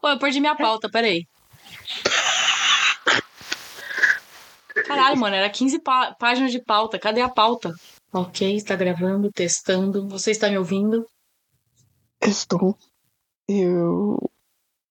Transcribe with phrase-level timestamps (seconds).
[0.00, 1.26] Pô, eu perdi minha pauta, peraí.
[4.86, 6.98] Caralho, mano, era 15 pá- páginas de pauta.
[6.98, 7.74] Cadê a pauta?
[8.12, 10.08] Ok, está gravando, testando.
[10.08, 11.06] Você está me ouvindo?
[12.20, 12.76] Estou.
[13.48, 14.18] Eu.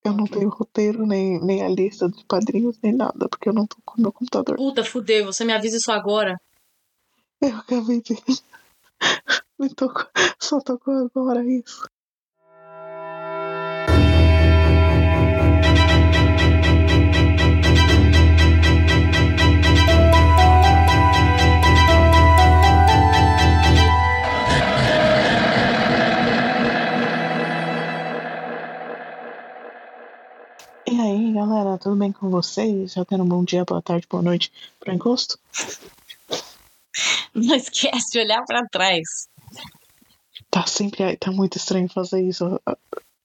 [0.03, 3.67] Eu não tenho roteiro, nem, nem a lista dos padrinhos, nem nada, porque eu não
[3.67, 4.55] tô com o meu computador.
[4.55, 6.39] Puta, fudeu, você me avisa isso agora.
[7.41, 8.15] Eu acabei de.
[9.59, 9.69] Me
[10.39, 11.85] só tocou agora isso.
[31.45, 32.93] Galera, tudo bem com vocês?
[32.93, 35.39] Já tendo um bom dia, boa tarde, boa noite pro encosto?
[37.33, 39.27] Não esquece de olhar pra trás.
[40.49, 42.77] Tá sempre aí, tá muito estranho fazer isso, uh,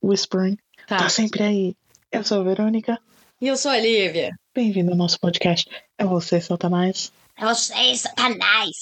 [0.03, 0.57] whispering.
[0.87, 0.99] Tá.
[0.99, 1.77] Tá sempre aí.
[2.13, 3.01] Eu sou a Verônica,
[3.41, 4.31] E eu sou a Lívia.
[4.55, 5.69] bem-vindo ao nosso podcast.
[5.99, 7.13] É você, Satanás.
[7.37, 8.77] É você, Satanás.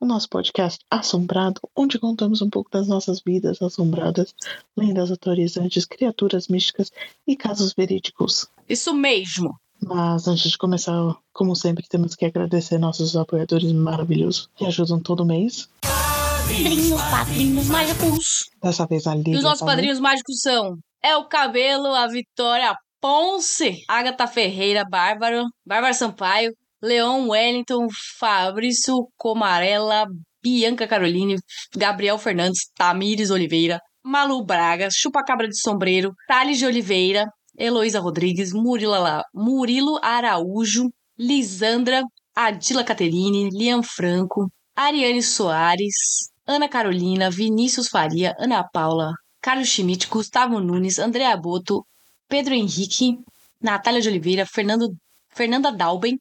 [0.00, 4.34] O nosso podcast assombrado, onde contamos um pouco das nossas vidas assombradas,
[4.74, 6.90] lendas autorizantes, criaturas místicas
[7.26, 8.48] e casos verídicos.
[8.66, 9.54] Isso mesmo.
[9.82, 10.94] Mas antes de começar,
[11.34, 15.68] como sempre, temos que agradecer nossos apoiadores maravilhosos que ajudam todo mês.
[15.82, 18.50] Padrinhos, padrinhos mágicos.
[18.62, 23.84] Dessa vez a E os nossos padrinhos mágicos são É o Cabelo, a Vitória Ponce,
[23.86, 30.06] Agatha Ferreira, Bárbara, Bárbara Sampaio, Leon Wellington, Fabrício Comarella,
[30.40, 31.36] Bianca Caroline,
[31.74, 39.22] Gabriel Fernandes, Tamires Oliveira, Malu Braga, Chupacabra de Sombreiro, Thales de Oliveira, Heloísa Rodrigues, Murilo,
[39.34, 42.02] Murilo Araújo, Lisandra,
[42.34, 50.60] Adila Caterine, Liam Franco, Ariane Soares, Ana Carolina, Vinícius Faria, Ana Paula, Carlos Schmidt, Gustavo
[50.60, 51.84] Nunes, Andréa Boto,
[52.28, 53.18] Pedro Henrique,
[53.60, 54.88] Natália de Oliveira, Fernando,
[55.30, 56.20] Fernanda Dalben,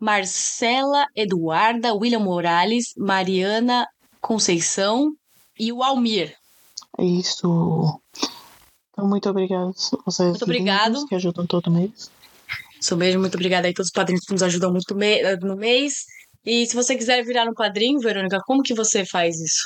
[0.00, 3.86] Marcela Eduarda, William Morales, Mariana
[4.20, 5.12] Conceição
[5.58, 6.34] e o Almir.
[6.98, 8.00] É isso.
[8.92, 9.72] Então, muito obrigado.
[10.04, 11.06] Vocês Muito obrigado.
[11.06, 12.10] que ajudam todo mês.
[12.80, 16.04] Seu beijo, muito obrigada aí todos os padrinhos que nos ajudam muito me- no mês.
[16.44, 19.62] E se você quiser virar um padrinho, Verônica, como que você faz isso?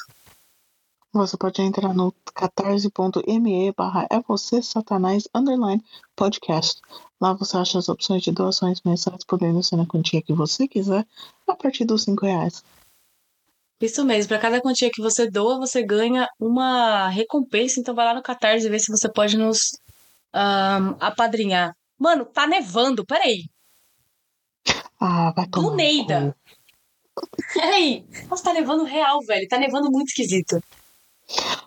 [1.13, 5.83] Você pode entrar no catarse.me barra é você satanás underline
[6.15, 6.81] podcast.
[7.21, 11.05] Lá você acha as opções de doações mensais, podendo ser na quantia que você quiser,
[11.49, 12.63] a partir dos 5 reais.
[13.81, 17.81] Isso mesmo, para cada quantia que você doa, você ganha uma recompensa.
[17.81, 19.73] Então vai lá no Catarse e vê se você pode nos
[20.33, 21.75] ahn, apadrinhar.
[21.99, 23.49] Mano, tá nevando, peraí.
[25.01, 25.71] Ah, vai tomar.
[25.71, 26.37] no Neida.
[27.53, 28.07] Peraí.
[28.29, 29.49] Nossa, tá nevando real, velho.
[29.49, 30.63] Tá nevando muito esquisito.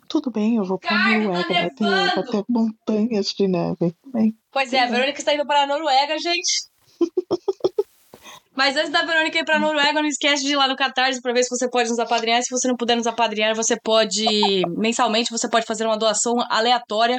[0.07, 1.53] Tudo bem, eu vou pra Carne, tá Noruega.
[1.53, 3.95] Vai ter, vai ter montanhas de neve.
[4.13, 6.67] Bem, Pois é, a Verônica está indo para a Noruega, gente.
[8.55, 11.19] Mas antes da Verônica ir para a Noruega, não esquece de ir lá no Catarse
[11.19, 12.43] para ver se você pode nos apadrinhar.
[12.43, 14.23] Se você não puder nos apadrinhar, você pode,
[14.77, 17.17] mensalmente, você pode fazer uma doação aleatória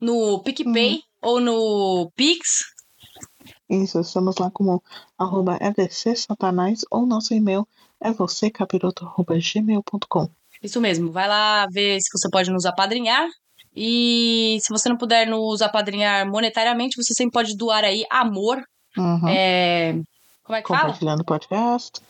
[0.00, 2.64] no PicPay ou no Pix.
[3.70, 4.82] Isso, estamos lá como
[5.16, 7.68] arroba EVC Satanás ou nosso e-mail
[8.00, 10.28] é vocêcapiroto.gmail.com.
[10.64, 13.28] Isso mesmo, vai lá ver se você pode nos apadrinhar.
[13.76, 18.62] E se você não puder nos apadrinhar monetariamente, você sempre pode doar aí amor.
[18.96, 19.28] Uhum.
[19.28, 19.92] É...
[20.42, 20.80] Como é que fala?
[20.80, 22.00] Compartilhando o podcast,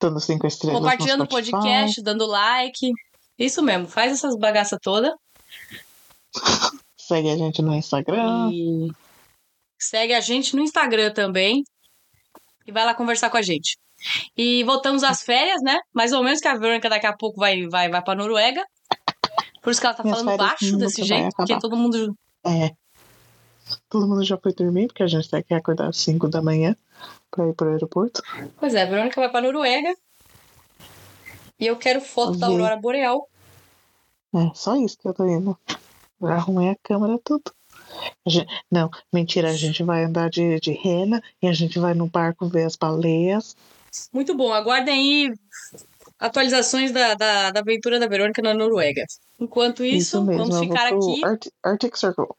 [0.00, 2.92] dando cinco estrelas Compartilhando o podcast, dando like.
[3.36, 5.12] Isso mesmo, faz essas bagaças todas.
[6.96, 8.50] Segue a gente no Instagram.
[8.52, 8.88] E
[9.80, 11.64] segue a gente no Instagram também.
[12.64, 13.76] E vai lá conversar com a gente.
[14.36, 15.78] E voltamos às férias, né?
[15.92, 18.64] Mais ou menos que a Verônica daqui a pouco vai, vai, vai pra Noruega.
[19.62, 22.16] Por isso que ela tá Minhas falando baixo desse jeito, porque todo mundo.
[22.44, 22.70] É.
[23.88, 26.76] Todo mundo já foi dormir, porque a gente tem que acordar às 5 da manhã
[27.30, 28.22] pra ir pro aeroporto.
[28.58, 29.92] Pois é, a Verônica vai pra Noruega.
[31.58, 32.46] E eu quero foto da.
[32.46, 33.28] Aurora Boreal.
[34.34, 35.58] É, só isso que eu tô indo.
[36.20, 37.50] Eu arrumei a câmera tudo.
[38.26, 42.06] Gente- não, mentira, a gente vai andar de, de rena e a gente vai no
[42.06, 43.56] barco ver as baleias.
[44.12, 45.34] Muito bom, aguardem aí
[46.18, 49.04] atualizações da, da, da aventura da Verônica na Noruega.
[49.38, 51.24] Enquanto isso, mesmo, vamos eu ficar aqui.
[51.24, 52.24] Arctic, Arctic Circle.
[52.24, 52.36] O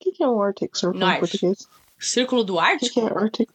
[0.00, 1.68] que, que é o Arctic Circle em português?
[1.98, 2.94] Círculo do O que, Ártico?
[2.94, 3.50] que é Arctic?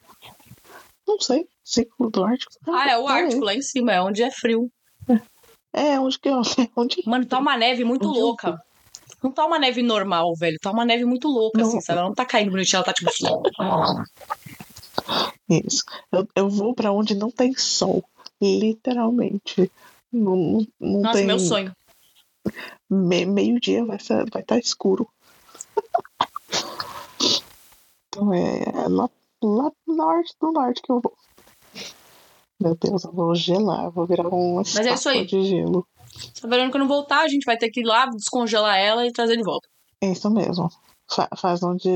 [1.07, 1.47] Não sei.
[1.63, 2.51] Círculo do Ártico?
[2.67, 3.23] Ah, é o tá aí.
[3.23, 4.69] Ártico lá em cima, é onde é frio.
[5.73, 6.33] É, onde que é?
[6.77, 7.01] Onde?
[7.05, 8.61] Mano, tá uma neve muito Onde eu louca.
[9.23, 10.57] Não tá uma neve normal, velho.
[10.61, 11.67] Tá uma neve muito louca, Não.
[11.67, 11.97] assim, sabe?
[11.99, 13.09] Ela não tá caindo bonitinha, ela tá tipo.
[15.49, 15.83] Isso.
[16.11, 18.03] Eu, eu vou pra onde não tem sol.
[18.41, 19.71] Literalmente.
[20.11, 21.25] Não, não, não Nossa, tem.
[21.27, 21.75] meu sonho.
[22.89, 25.07] Me- Meio-dia vai estar vai tá escuro.
[28.09, 29.09] Então é, é lá,
[29.41, 31.13] lá no norte do norte que eu vou.
[32.59, 35.25] Meu Deus, eu vou gelar, eu vou virar um Mas é isso aí.
[35.25, 35.85] de gelo.
[36.33, 39.11] Se a Verônica não voltar, a gente vai ter que ir lá, descongelar ela e
[39.11, 39.67] trazer de volta.
[40.01, 40.69] É isso mesmo.
[41.09, 41.89] Fa- faz um de,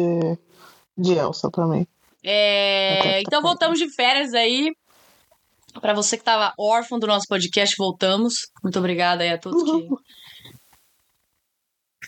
[0.98, 1.86] de Elsa pra mim.
[2.30, 4.70] É, então voltamos de férias aí.
[5.80, 8.34] Pra você que tava órfão do nosso podcast, voltamos.
[8.64, 9.64] Muito obrigada aí a todos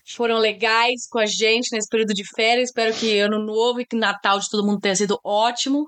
[0.05, 2.69] que foram legais com a gente nesse período de férias.
[2.69, 5.85] Espero que ano novo e que Natal de todo mundo tenha sido ótimo.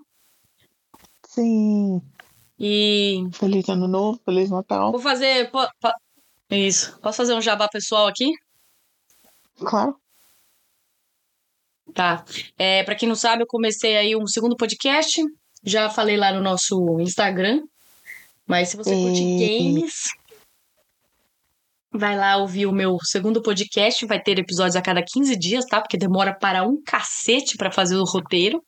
[1.27, 1.99] Sim.
[2.59, 4.91] E Feliz Ano Novo, Feliz Natal.
[4.91, 5.49] vou fazer.
[5.49, 5.93] po- po-
[6.51, 6.99] Isso.
[6.99, 8.29] Posso fazer um jabá pessoal aqui?
[9.57, 9.95] Claro.
[11.93, 12.23] Tá.
[12.57, 15.21] É, para quem não sabe, eu comecei aí um segundo podcast.
[15.63, 17.61] Já falei lá no nosso Instagram.
[18.47, 20.03] Mas se você curte E- games,
[21.91, 24.05] vai lá ouvir o meu segundo podcast.
[24.05, 25.79] Vai ter episódios a cada 15 dias, tá?
[25.81, 28.63] Porque demora para um cacete para fazer o roteiro.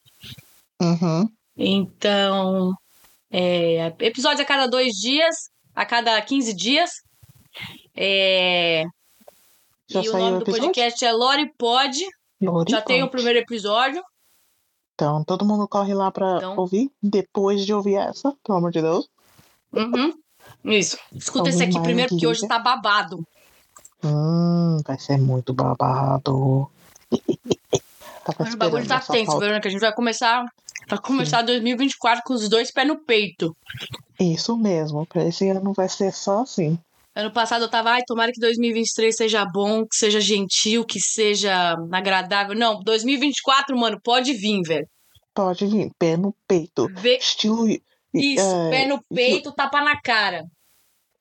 [0.80, 1.28] Uhum.
[1.56, 2.72] Então,
[3.30, 5.34] é, episódios a cada dois dias,
[5.74, 6.90] a cada 15 dias.
[7.96, 8.84] É,
[9.88, 10.64] Já e o nome o do episódio?
[10.66, 11.98] podcast é Lore Pod.
[12.68, 14.02] Já tem o primeiro episódio.
[14.94, 16.56] Então, todo mundo corre lá pra Então.
[16.56, 19.08] ouvir depois de ouvir essa, pelo amor de Deus.
[19.72, 20.12] Uhum.
[20.64, 20.96] Isso.
[21.12, 23.26] Escuta esse aqui primeiro, porque hoje tá babado.
[24.04, 26.70] Hum, vai ser muito babado.
[28.24, 29.38] Tava O bagulho tá tenso.
[29.38, 29.68] Verônica.
[29.68, 30.46] A gente vai começar.
[30.88, 33.56] Vai começar 2024 com os dois pés no peito.
[34.20, 36.78] Isso mesmo, pra esse ano vai ser só assim.
[37.14, 41.76] Ano passado eu tava, ai, tomara que 2023 seja bom, que seja gentil, que seja
[41.92, 42.56] agradável.
[42.56, 44.88] Não, 2024, mano, pode vir, velho.
[45.32, 46.88] Pode vir, pé no peito.
[46.96, 47.68] Vê Estilo.
[48.12, 50.44] isso, é, pé no peito, tapa na cara.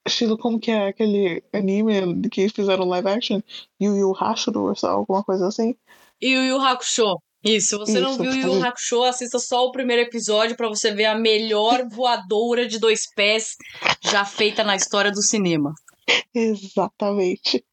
[0.05, 3.39] Estilo como que é aquele anime que fizeram live action?
[3.79, 5.75] Yu Yu Hashiro ou alguma coisa assim?
[6.21, 7.17] O Yu Hakusho.
[7.43, 8.65] Isso, se você não Isso, viu o Yu.
[8.65, 13.55] Hakusho, assista só o primeiro episódio pra você ver a melhor voadora de dois pés
[14.01, 15.73] já feita na história do cinema.
[16.33, 17.63] Exatamente.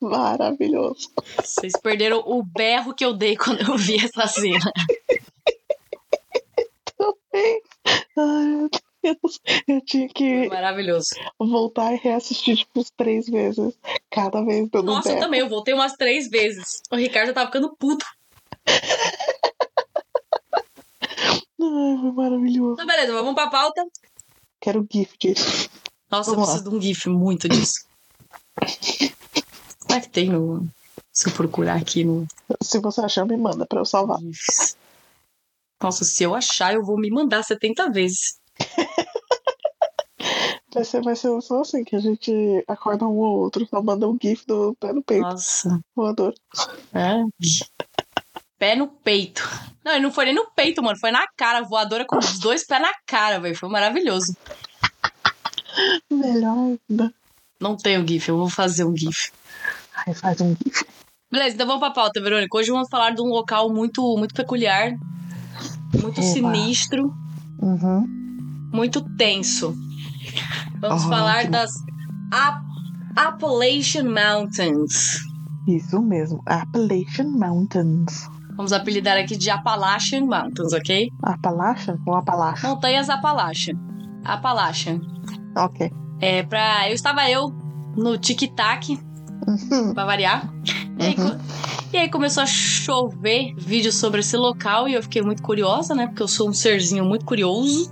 [0.00, 1.10] Maravilhoso.
[1.36, 4.72] Vocês perderam o berro que eu dei quando eu vi essa cena.
[8.16, 8.70] Ai, meu
[9.02, 9.40] Deus.
[9.66, 11.08] Eu tinha que maravilhoso.
[11.38, 13.78] voltar e reassistir, tipo, uns três vezes.
[14.10, 15.24] Cada vez dando Nossa, eu berro.
[15.24, 16.82] também, eu voltei umas três vezes.
[16.90, 18.04] O Ricardo já tava ficando puto.
[21.62, 22.74] Ai, foi maravilhoso.
[22.74, 23.86] Então, beleza, vamos pra pauta.
[24.60, 25.70] Quero GIF disso.
[26.10, 26.54] Nossa, eu Vamos lá.
[26.54, 27.84] preciso de um GIF muito disso.
[29.86, 30.66] Será que tem no.
[31.12, 32.26] Se eu procurar aqui no
[32.62, 34.18] Se você achar, me manda pra eu salvar.
[34.20, 34.76] GIFs.
[35.82, 38.38] Nossa, se eu achar, eu vou me mandar 70 vezes.
[40.72, 42.32] Vai ser, vai ser só assim que a gente
[42.68, 45.22] acorda um ou outro, só manda um GIF do pé no peito.
[45.22, 45.80] Nossa.
[45.96, 46.32] Voador.
[46.94, 47.24] É.
[48.56, 49.42] Pé no peito.
[49.84, 50.96] Não, ele não foi nem no peito, mano.
[50.98, 51.62] Foi na cara.
[51.62, 53.56] Voadora com os dois pés na cara, velho.
[53.56, 54.36] Foi maravilhoso.
[56.10, 57.12] Melhor ainda.
[57.60, 59.30] Não tenho GIF, eu vou fazer um GIF.
[60.06, 60.84] Ai, faz um GIF.
[61.30, 62.56] Beleza, então vamos pra pauta, Verônica.
[62.56, 64.92] Hoje vamos falar de um local muito, muito peculiar,
[66.00, 67.14] muito sinistro,
[67.60, 68.04] Uhum.
[68.72, 69.74] muito tenso.
[70.80, 71.70] Vamos Ah, falar que- das
[72.32, 72.64] Ap-
[73.16, 75.18] Appalachian Mountains.
[75.68, 76.42] Isso mesmo.
[76.46, 78.28] Appalachian Mountains.
[78.56, 81.10] Vamos apelidar aqui de Appalachian Mountains, ok?
[81.22, 82.70] Appalachian ou Appalachian?
[82.70, 83.76] Montanhas Appalachian.
[84.24, 85.00] Appalachian.
[85.56, 85.90] Ok.
[86.20, 86.88] É, pra.
[86.88, 87.52] Eu estava eu
[87.96, 88.98] no tic-tac,
[89.46, 89.94] Uhum.
[89.94, 90.52] pra variar.
[90.98, 91.38] E aí, Uhum.
[91.92, 96.06] e aí começou a chover vídeos sobre esse local e eu fiquei muito curiosa, né?
[96.06, 97.90] Porque eu sou um serzinho muito curioso.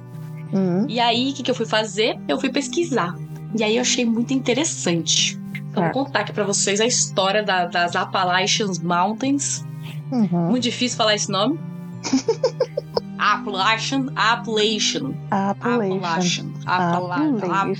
[0.53, 0.87] Uhum.
[0.89, 2.19] E aí, o que, que eu fui fazer?
[2.29, 3.15] Eu fui pesquisar.
[3.59, 5.39] E aí eu achei muito interessante.
[5.71, 5.93] Então, É.
[5.93, 9.65] vou contar aqui pra vocês a história da- das Appalachian Mountains.
[10.13, 10.51] Uhum.
[10.51, 11.59] Muito difícil falar esse nome.
[13.19, 16.55] Appalachian, Appalachian, Appalachian.
[16.67, 17.75] Appalachian.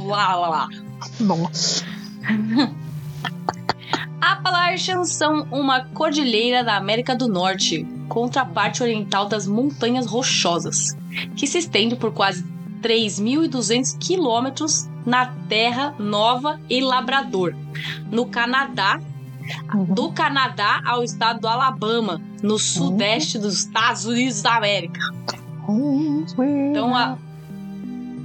[1.21, 1.85] Nossa.
[4.21, 10.97] Appalachians são uma cordilheira da América do Norte, contraparte oriental das Montanhas Rochosas,
[11.37, 12.45] que se estende por quase
[12.83, 17.55] 3.200 quilômetros na Terra Nova e Labrador,
[18.11, 19.01] no Canadá,
[19.75, 19.85] Uhum.
[19.87, 25.01] do Canadá ao estado do Alabama, no sudeste dos Estados Unidos da América.
[26.71, 27.17] Então, a,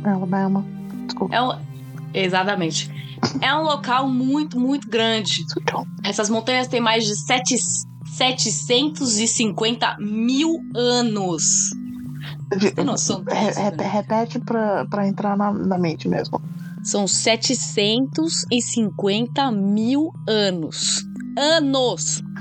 [0.06, 0.66] Alabama.
[1.06, 1.36] Desculpa.
[1.36, 1.52] é um,
[2.14, 2.92] exatamente.
[3.42, 5.46] É um local muito, muito grande.
[6.04, 7.56] Essas montanhas têm mais de sete,
[8.78, 11.44] 750 mil anos.
[12.54, 13.88] Você tem noção Re- disso, né?
[13.88, 16.42] repete pra, pra entrar na, na mente mesmo.
[16.84, 21.04] São 750 mil anos.
[21.38, 22.22] Anos!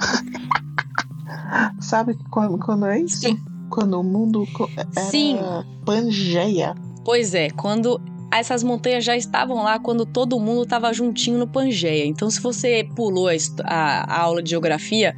[1.80, 3.20] Sabe quando, quando é isso?
[3.20, 3.38] Sim.
[3.70, 5.38] Quando o mundo co- era Sim.
[5.84, 6.74] Pangeia.
[7.04, 8.00] Pois é, quando
[8.32, 12.06] essas montanhas já estavam lá quando todo mundo estava juntinho no Pangeia.
[12.06, 13.32] Então, se você pulou a,
[13.64, 15.14] a- aula de geografia,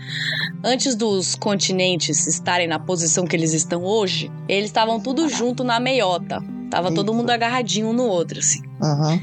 [0.64, 5.78] antes dos continentes estarem na posição que eles estão hoje, eles estavam tudo junto na
[5.78, 6.40] meiota.
[6.70, 7.14] Tava todo Isso.
[7.14, 8.60] mundo agarradinho um no outro, assim.
[8.84, 9.20] Uhum.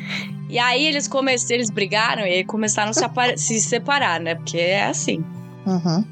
[0.49, 4.35] E aí eles começaram, eles brigaram e começaram a se, separar, né?
[4.35, 5.23] Porque é assim.
[5.65, 6.03] Uhum.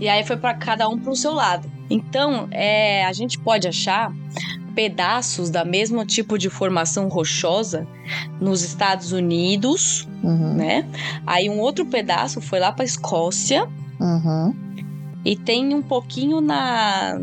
[0.00, 1.70] E aí foi para cada um pro seu lado.
[1.90, 4.10] Então, é, a gente pode achar
[4.74, 7.86] pedaços da mesma tipo de formação rochosa
[8.40, 10.54] nos Estados Unidos, Uhum.
[10.54, 10.84] né?
[11.26, 13.68] Aí um outro pedaço foi lá para Escócia
[14.00, 14.54] Uhum.
[15.24, 17.18] e tem um pouquinho na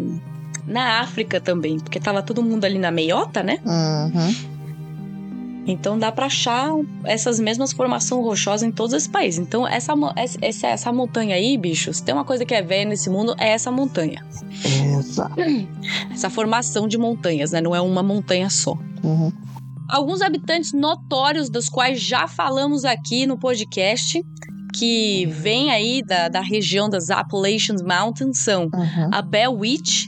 [0.66, 3.58] na África também, porque tava todo mundo ali na meiota, né?
[3.66, 4.36] Uhum.
[5.66, 6.72] Então dá para achar
[7.04, 9.40] essas mesmas formações rochosas em todos esses países.
[9.40, 9.94] Então essa
[10.42, 13.72] essa, essa, montanha aí, bichos, tem uma coisa que é velha nesse mundo é essa
[13.72, 14.26] montanha.
[14.98, 15.36] Exato.
[16.12, 17.62] Essa formação de montanhas, né?
[17.62, 18.78] Não é uma montanha só.
[19.04, 19.32] Uhum.
[19.90, 24.24] Alguns habitantes notórios, dos quais já falamos aqui no podcast,
[24.74, 29.10] que vêm aí da, da região das Appalachian Mountains, são Uhum.
[29.12, 30.06] a Bell Witch.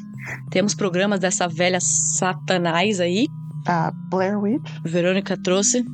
[0.50, 3.28] Temos programas dessa velha satanás aí.
[3.68, 4.70] A Blair Witch.
[4.84, 5.86] Verônica trouxe.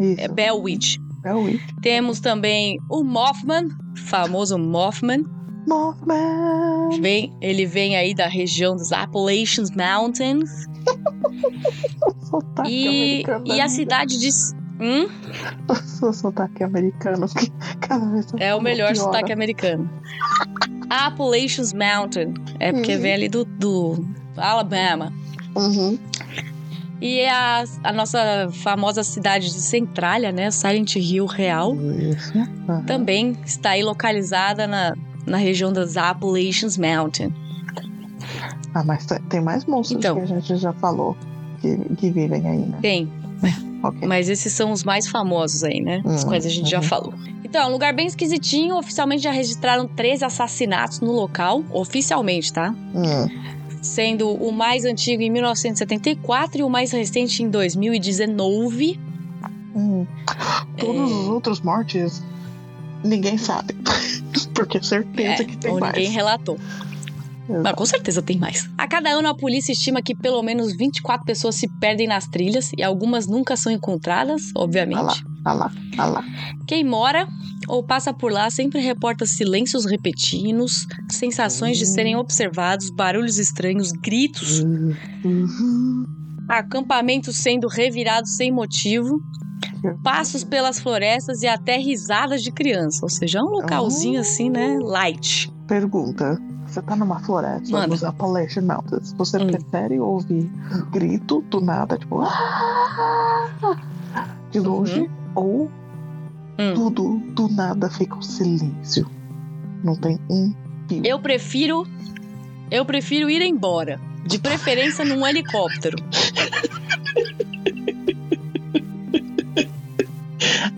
[0.00, 0.20] Isso.
[0.20, 0.96] É Bell Witch.
[1.22, 1.62] Blair Witch.
[1.82, 3.68] Temos também o Mothman,
[4.06, 5.24] famoso Mothman.
[5.66, 7.00] Mothman.
[7.00, 10.48] Vem, ele vem aí da região dos Appalachian Mountains.
[12.30, 12.86] Sotaque E,
[13.24, 13.44] americano.
[13.46, 14.28] e a cidade de.
[14.80, 15.08] Hum?
[15.84, 17.26] Seu sotaque americano.
[17.80, 18.94] Cada vez É o melhor piora.
[18.94, 19.90] sotaque americano.
[20.88, 22.34] Appalachian Mountain.
[22.60, 23.02] É porque Uhum.
[23.02, 24.04] vem ali do, do
[24.36, 25.12] Alabama.
[25.56, 25.98] Uhum.
[27.00, 30.50] E é a, a nossa famosa cidade de Centralia, né?
[30.50, 31.76] Silent Hill Real.
[31.76, 32.32] Isso.
[32.36, 32.82] Uhum.
[32.84, 34.94] Também está aí localizada na,
[35.26, 37.32] na região das Appalachian Mountain.
[38.74, 40.16] Ah, mas tem- mais monstros Então.
[40.16, 41.16] que a gente já falou
[41.60, 42.78] que, que vivem aí, né?
[42.82, 43.08] Tem,
[43.82, 44.06] Ok.
[44.06, 46.02] mas esses são os mais famosos aí, né?
[46.04, 46.82] As Hum, quais a gente já uhum.
[46.82, 47.14] falou.
[47.44, 48.76] Então, é um lugar bem esquisitinho.
[48.76, 51.62] Oficialmente já registraram 13 assassinatos no local.
[51.72, 52.74] Oficialmente, tá?
[52.94, 53.26] Hum.
[53.88, 58.98] Sendo o mais antigo em 1974 e o mais recente em 2019.
[59.74, 60.06] Hum.
[60.76, 61.14] Todos É.
[61.14, 62.22] os outros mortes,
[63.04, 63.74] ninguém sabe.
[64.54, 65.94] Porque certeza É, que tem ou mais.
[65.96, 66.58] ninguém relatou.
[67.62, 68.68] Mas com certeza tem mais.
[68.76, 72.70] A cada ano a polícia estima que pelo menos 24 pessoas se perdem nas trilhas
[72.76, 74.98] e algumas nunca são encontradas, obviamente.
[75.24, 76.24] ah lá, ah lá.
[76.66, 77.26] Quem mora
[77.68, 84.60] ou passa por lá sempre reporta silêncios repetidos, sensações de serem observados, barulhos estranhos, gritos,
[85.24, 86.04] Uhum.
[86.48, 89.20] acampamentos sendo revirados sem motivo,
[90.02, 93.00] passos pelas florestas e até risadas de criança.
[93.02, 94.22] Ou seja, é um localzinho Oh.
[94.22, 94.78] assim, né?
[94.80, 95.52] Light.
[95.66, 96.40] Pergunta.
[96.66, 97.86] Você tá numa floresta Manda.
[97.88, 99.12] nos Appalachian Mountains.
[99.14, 99.46] Você Hum.
[99.46, 100.50] prefere ouvir
[100.92, 102.20] grito do nada, tipo...
[102.20, 103.48] "Ah!"
[104.50, 105.10] De longe?
[105.34, 105.70] Ou
[106.58, 106.74] Hum.
[106.74, 109.08] tudo do nada fica um silêncio?
[109.84, 110.52] Não tem um
[110.88, 111.02] pio.
[111.04, 111.86] Eu prefiro.
[112.70, 114.00] Eu prefiro ir embora.
[114.26, 115.96] De preferência num helicóptero.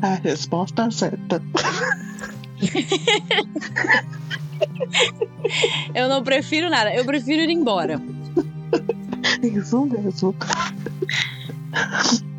[0.02, 1.42] A resposta certa.
[5.94, 6.94] Eu não prefiro nada.
[6.94, 8.00] Eu prefiro ir embora.
[9.42, 10.34] Isso mesmo.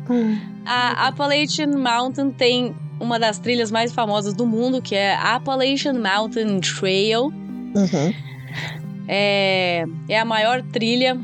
[0.64, 5.94] A Appalachian Mountain tem uma das trilhas mais famosas do mundo, que é a Appalachian
[5.94, 7.24] Mountain Trail.
[7.26, 8.14] Uhum.
[9.08, 11.18] É, é a maior trilha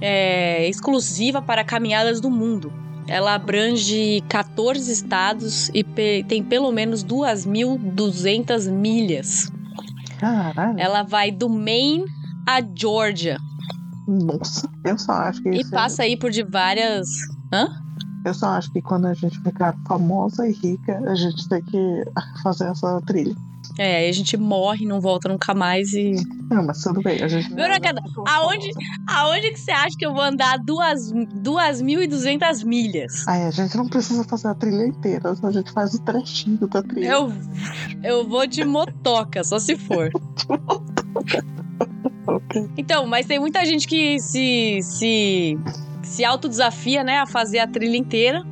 [0.00, 2.72] é, exclusiva para caminhadas do mundo.
[3.06, 9.50] Ela abrange 14 estados e pe- tem pelo menos 2.200 milhas.
[10.18, 10.78] Caralho.
[10.78, 12.04] Ela vai do Maine
[12.46, 13.36] a Georgia
[14.06, 17.06] Nossa, eu só acho que e é- passa aí por de várias.
[17.52, 17.68] Hã?
[18.24, 22.04] Eu só acho que quando a gente ficar famosa e rica, a gente tem que
[22.42, 23.34] fazer essa trilha.
[23.78, 26.14] É, aí a gente morre, não volta nunca mais e.
[26.50, 27.52] Não, mas tudo bem, a gente.
[27.52, 27.92] Verônica,
[28.28, 28.70] aonde,
[29.06, 33.26] aonde que você acha que eu vou andar 2.200 milhas?
[33.26, 36.68] Ai, a gente não precisa fazer a trilha inteira, só a gente faz o trechinho
[36.68, 37.08] da trilha.
[37.08, 37.32] Eu,
[38.02, 40.10] eu vou de motoca, só se for.
[42.26, 42.68] Ok.
[42.76, 45.58] Então, mas tem muita gente que se, se,
[46.04, 48.42] se autodesafia, né, a fazer a trilha inteira.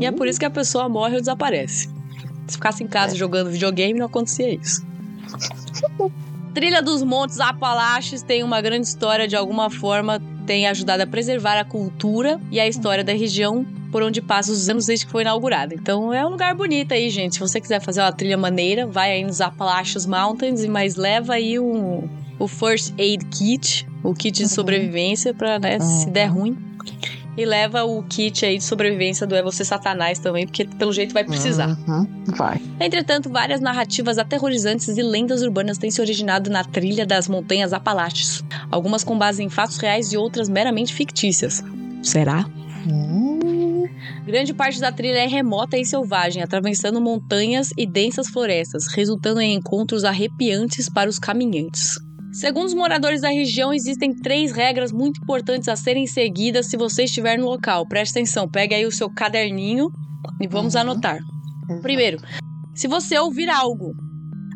[0.00, 1.88] E é por isso que a pessoa morre ou desaparece.
[2.46, 3.18] Se ficasse em casa É.
[3.18, 4.84] jogando videogame, não acontecia isso.
[6.54, 11.58] Trilha dos Montes Apalaches tem uma grande história, de alguma forma, tem ajudado a preservar
[11.58, 15.22] a cultura e a história da região por onde passa os anos desde que foi
[15.22, 15.74] inaugurada.
[15.74, 17.34] Então é um lugar bonito aí, gente.
[17.34, 21.58] Se você quiser fazer uma trilha maneira, vai aí nos Appalachian Mountains, mas leva aí
[21.58, 24.48] um, o First Aid Kit, o kit de Uhum.
[24.48, 26.12] sobrevivência pra, né, se Uhum.
[26.12, 26.58] der ruim.
[27.36, 31.14] E leva o kit aí de sobrevivência do É Você Satanás também, porque pelo jeito
[31.14, 31.68] vai precisar.
[31.68, 32.06] Uhum,
[32.36, 32.60] Vai.
[32.80, 38.44] Entretanto, várias narrativas aterrorizantes e lendas urbanas têm se originado na trilha das montanhas Apalaches.
[38.70, 41.62] Algumas com base em fatos reais e outras meramente fictícias.
[42.02, 42.46] Será?
[42.86, 43.30] Hum,
[44.24, 49.54] Grande parte da trilha é remota e selvagem, atravessando montanhas e densas florestas, resultando em
[49.54, 51.98] encontros arrepiantes para os caminhantes.
[52.32, 57.04] Segundo os moradores da região, existem três regras muito importantes a serem seguidas se você
[57.04, 57.86] estiver no local.
[57.86, 59.90] Preste atenção, pegue aí o seu caderninho
[60.40, 60.80] e vamos Uhum.
[60.82, 61.18] anotar.
[61.82, 62.18] Primeiro,
[62.74, 63.94] se você ouvir algo,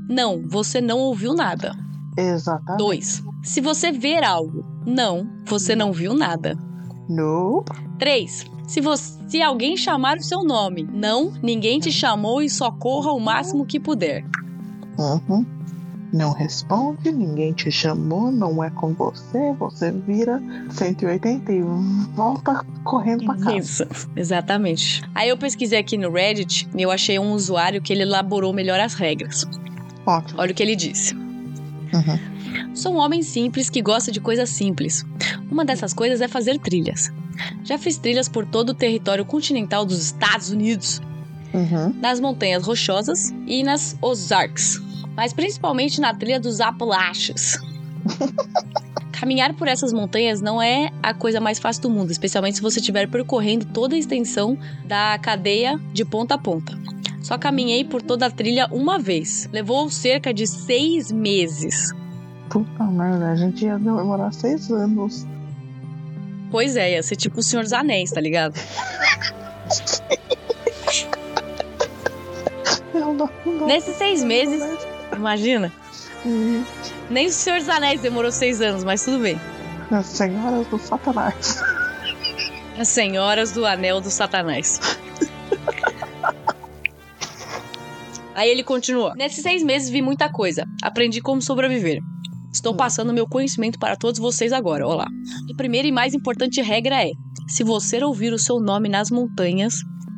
[0.08, 1.72] não, você não ouviu nada.
[2.16, 2.78] Exatamente.
[2.78, 6.56] Dois, se você ver algo, não, você não viu nada.
[7.08, 7.72] Nope.
[7.98, 8.44] 3.
[8.68, 13.12] Se, você, se alguém chamar o seu nome, não, ninguém te chamou e só corra
[13.12, 14.24] o máximo que puder.
[14.98, 15.44] Uhum.
[16.14, 20.40] Não responde, ninguém te chamou, não é com você, você vira
[20.70, 21.60] 180 e
[22.14, 23.56] volta correndo pra casa.
[23.58, 25.02] Isso, exatamente.
[25.12, 28.78] Aí eu pesquisei aqui no Reddit e eu achei um usuário que ele elaborou melhor
[28.78, 29.44] as regras.
[30.06, 30.40] Ótimo.
[30.40, 31.16] Olha o que ele disse.
[31.16, 32.76] Uhum.
[32.76, 35.04] Sou um homem simples que gosta de coisas simples.
[35.50, 37.10] Uma dessas coisas é fazer trilhas.
[37.64, 41.02] Já fiz trilhas por todo o território continental dos Estados Unidos,
[41.52, 41.92] Uhum.
[42.00, 44.80] nas montanhas rochosas e nas Ozarks,
[45.16, 47.58] mas principalmente na trilha dos Apalaches.
[49.12, 52.80] Caminhar por essas montanhas não é a coisa mais fácil do mundo, especialmente se você
[52.80, 56.76] estiver percorrendo toda a extensão da cadeia de ponta a ponta.
[57.22, 59.48] Só caminhei por toda a trilha uma vez.
[59.50, 61.90] Levou cerca de seis meses.
[62.50, 65.26] Puta merda, a gente ia demorar seis anos.
[66.50, 68.54] Pois é, ia ser tipo o Senhor dos Anéis, tá ligado?
[73.66, 74.62] Nesses seis meses,
[75.16, 75.72] imagina.
[76.24, 76.64] Uhum.
[77.10, 79.38] Nem o Senhor dos Anéis demorou seis anos, mas tudo bem.
[79.90, 81.62] As senhoras do Satanás.
[82.78, 84.80] As Senhoras do Anel do Satanás.
[88.34, 89.14] Aí ele continua.
[89.14, 90.66] Nesses seis meses vi muita coisa.
[90.82, 92.00] Aprendi como sobreviver.
[92.52, 94.86] Estou passando meu conhecimento para todos vocês agora.
[94.86, 95.06] Olá.
[95.52, 97.10] A primeira e mais importante regra é:
[97.48, 99.74] se você ouvir o seu nome nas montanhas,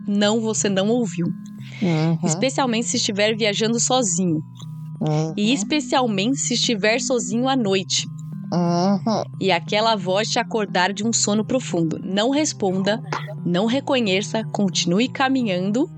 [0.06, 1.26] não você não ouviu.
[1.82, 2.18] Uhum.
[2.24, 4.40] Especialmente se estiver viajando sozinho.
[5.00, 5.34] Uhum.
[5.36, 8.06] E especialmente se estiver sozinho à noite.
[8.52, 9.24] Uhum.
[9.40, 11.98] e aquela voz te acordar de um sono profundo.
[12.04, 13.02] Não responda,
[13.44, 15.90] não reconheça, continue caminhando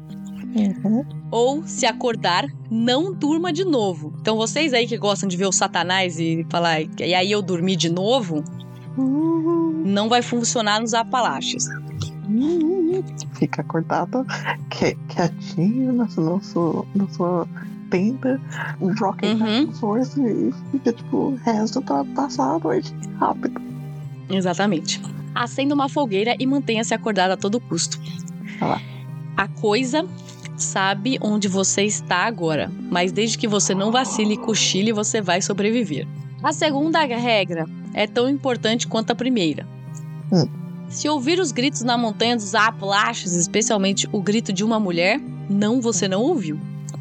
[0.57, 1.05] Uhum.
[1.31, 4.15] ou se acordar, não durma de novo.
[4.23, 7.77] Então vocês aí que gostam de ver o Satanás e falar e aí eu dormi
[7.77, 8.43] de novo,
[8.97, 9.83] Uhum.
[9.85, 11.67] não vai funcionar nos Apalaches.
[12.29, 13.03] Uhum.
[13.35, 14.25] Fica acordado,
[14.71, 16.41] que- quietinho na sua,
[16.95, 17.47] na sua,
[17.89, 18.41] na sua tenda,
[18.81, 19.67] um rocket Uhum.
[19.67, 23.61] com força e fica tipo, reza pra passar a noite rápido.
[24.31, 25.01] Exatamente.
[25.35, 27.99] Acenda uma fogueira e mantenha-se acordado a todo custo.
[28.61, 28.81] Lá.
[29.37, 30.07] A coisa
[30.57, 35.41] sabe onde você está agora, mas desde que você não vacile e cochile, você vai
[35.41, 36.07] sobreviver.
[36.43, 39.67] A segunda regra é tão importante quanto a primeira.
[40.33, 40.47] Hum.
[40.89, 45.81] Se ouvir os gritos na montanha dos Apalaches, especialmente o grito de uma mulher, não
[45.81, 46.59] você não ouviu.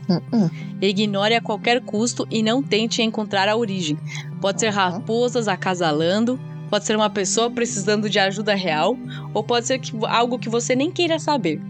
[0.10, 0.50] Uhum.
[0.82, 3.98] Ignore a qualquer custo e não tente encontrar a origem.
[4.42, 4.74] Pode ser Uhum.
[4.76, 6.40] raposas acasalando,
[6.70, 8.96] pode ser uma pessoa precisando de ajuda real,
[9.34, 11.62] ou pode ser que- algo que você nem queira saber.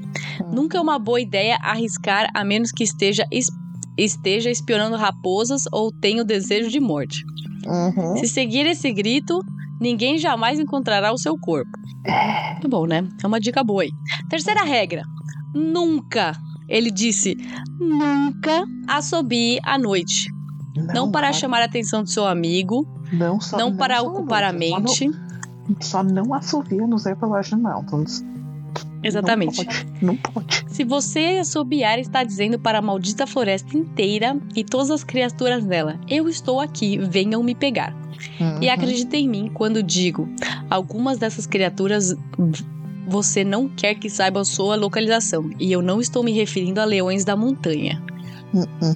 [0.52, 3.50] Nunca é uma boa ideia arriscar a menos que esteja, es-
[3.98, 7.24] esteja espionando raposas ou tenha o desejo de morte.
[7.66, 8.18] Uhum.
[8.18, 9.40] Se seguir esse grito,
[9.82, 11.72] ninguém jamais encontrará o seu corpo.
[12.62, 13.08] Tá bom, né?
[13.22, 13.90] É uma dica boa aí.
[14.30, 15.02] Terceira regra:
[15.54, 16.32] nunca,
[16.68, 17.38] ele disse,
[17.80, 20.30] nunca assobie à noite.
[20.94, 24.44] Não, para vai- chamar a atenção do seu amigo, não, só, não para só ocupar
[24.44, 25.08] a noite, só mente.
[25.08, 28.24] não- Só não assovia nos Appalachian Mountains.
[29.04, 29.58] Exatamente.
[29.66, 29.88] Não pode.
[30.02, 30.64] Não pode.
[30.68, 36.00] Se você assobiar, está dizendo para a maldita floresta inteira e todas as criaturas dela:
[36.08, 37.96] Eu estou aqui, venham me pegar.
[38.40, 38.74] E Uhum.
[38.74, 40.28] acredite em mim quando digo:
[40.70, 42.16] algumas dessas criaturas
[43.08, 45.50] você não quer que saibam sua localização.
[45.60, 48.02] E eu não estou me referindo a leões da montanha.
[48.54, 48.96] Uhum.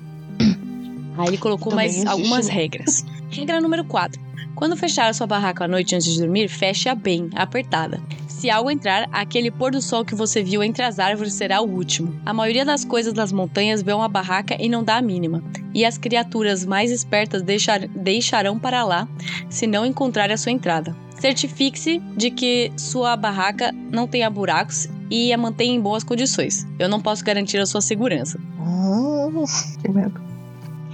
[1.17, 3.05] Aí ele colocou Também mais existe, algumas regras.
[3.29, 4.19] Regra número 4.
[4.55, 8.01] Quando fechar a sua barraca à noite antes de dormir, feche-a bem, apertada.
[8.27, 11.69] Se algo entrar, aquele pôr do sol que você viu entre as árvores será o
[11.69, 12.13] último.
[12.25, 15.43] A maioria das coisas das montanhas vê uma barraca e não dá a mínima.
[15.73, 19.07] E as criaturas mais espertas deixar- deixarão para lá
[19.49, 20.95] se não encontrarem a sua entrada.
[21.21, 26.65] Certifique-se de que sua barraca não tenha buracos e a mantenha em boas condições.
[26.79, 28.39] Eu não posso garantir a sua segurança.
[28.59, 29.45] Hum,
[29.79, 30.19] que medo.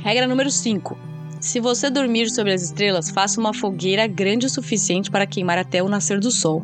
[0.04, 0.98] Regra número 5.
[1.40, 5.82] Se você dormir sobre as estrelas, faça uma fogueira grande o suficiente para queimar até
[5.82, 6.62] o nascer do sol.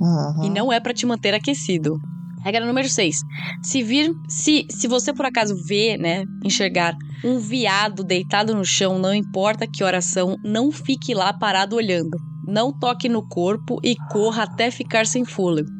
[0.00, 0.44] Uhum.
[0.44, 2.00] E não é para te manter aquecido.
[2.42, 3.18] Regra número 6.
[3.62, 8.98] Se vir, se, se você por acaso vê, né, enxergar um viado deitado no chão,
[8.98, 12.16] não importa que oração, não fique lá parado olhando.
[12.46, 15.70] Não toque no corpo e corra até ficar sem fôlego.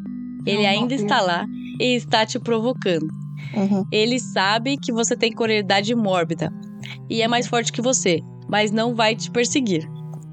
[0.46, 1.46] Ele ainda está lá
[1.80, 3.08] e está te provocando.
[3.54, 3.84] Uhum.
[3.90, 6.52] Ele sabe que você tem cororidade mórbida
[7.08, 9.88] e é mais forte que você, mas não vai te perseguir.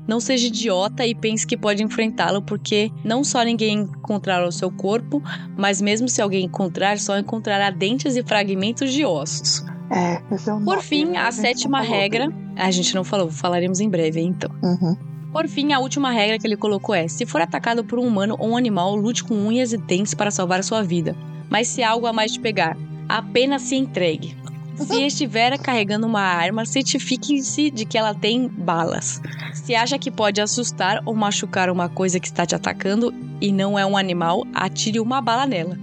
[0.08, 4.72] Não seja idiota e pense que pode enfrentá-lo, porque não só ninguém encontrará o seu
[4.72, 5.22] corpo,
[5.58, 9.64] mas mesmo se alguém encontrar, só encontrará dentes e fragmentos de ossos.
[9.92, 10.22] É,
[10.66, 12.30] Por fim, a sétima regra.
[12.58, 14.50] A gente não falou, falaremos em breve, então.
[14.64, 15.11] Uhum.
[15.32, 18.36] Por fim, a última regra que ele colocou é: se for atacado por um humano
[18.38, 21.16] ou um animal, lute com unhas e dentes para salvar a sua vida.
[21.50, 24.36] Mas se algo a mais te pegar, apenas se entregue.
[24.76, 29.22] Se estiver carregando uma arma, certifique-se de que ela tem balas.
[29.54, 33.78] Se acha que pode assustar ou machucar uma coisa que está te atacando e não
[33.78, 35.78] é um animal, atire uma bala nela.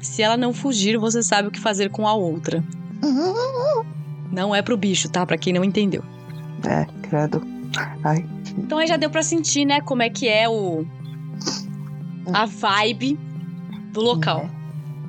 [0.00, 2.62] Se ela não fugir, você sabe o que fazer com a outra.
[4.30, 5.24] Não é pro bicho, tá?
[5.24, 6.02] Pra quem não entendeu.
[6.64, 7.40] É, credo.
[8.02, 8.24] Ai.
[8.58, 10.84] Então aí já deu pra sentir, né, como é que é o
[12.32, 13.18] a vibe
[13.92, 14.48] do local.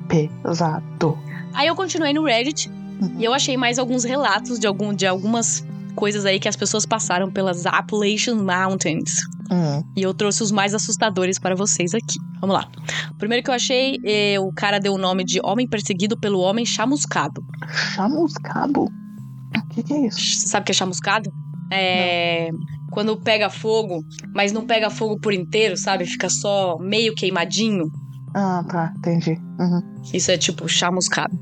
[0.08, 1.18] Pesado.
[1.54, 3.16] Aí eu continuei no Reddit Uhum.
[3.18, 5.62] e eu achei mais alguns relatos de algum de algumas
[5.94, 9.10] coisas aí que as pessoas passaram pelas Appalachian Mountains.
[9.50, 9.82] Hum.
[9.94, 12.18] E eu trouxe os mais assustadores para vocês aqui.
[12.40, 12.66] Vamos lá.
[13.10, 16.40] O primeiro que eu achei, eh, o cara deu o nome de Homem Perseguido pelo
[16.40, 17.44] Homem Chamuscado.
[17.94, 18.84] Chamuscado?
[18.84, 20.48] O que, que é isso?
[20.48, 21.30] Sabe o que é chamuscado?
[21.72, 22.50] É.
[22.92, 26.06] Quando pega fogo, mas não pega fogo por inteiro, sabe?
[26.06, 27.90] Fica só meio queimadinho.
[28.34, 28.92] Ah, tá.
[28.98, 29.38] Entendi.
[29.58, 29.82] Uhum.
[30.12, 31.36] Isso é tipo chamuscado.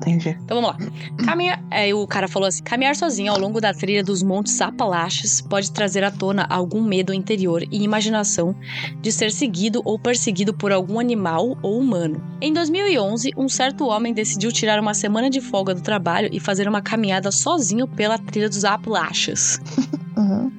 [0.00, 0.36] Entendi.
[0.44, 0.90] Então vamos lá.
[1.24, 5.40] Caminhar, é, o cara falou assim: caminhar sozinho ao longo da trilha dos montes Apalaches
[5.40, 8.54] pode trazer à tona algum medo interior e imaginação
[9.00, 12.22] de ser seguido ou perseguido por algum animal ou humano.
[12.40, 16.66] Em 2011, um certo homem decidiu tirar uma semana de folga do trabalho e fazer
[16.66, 19.60] uma caminhada sozinho pela trilha dos Apalaches.
[20.16, 20.52] Uhum.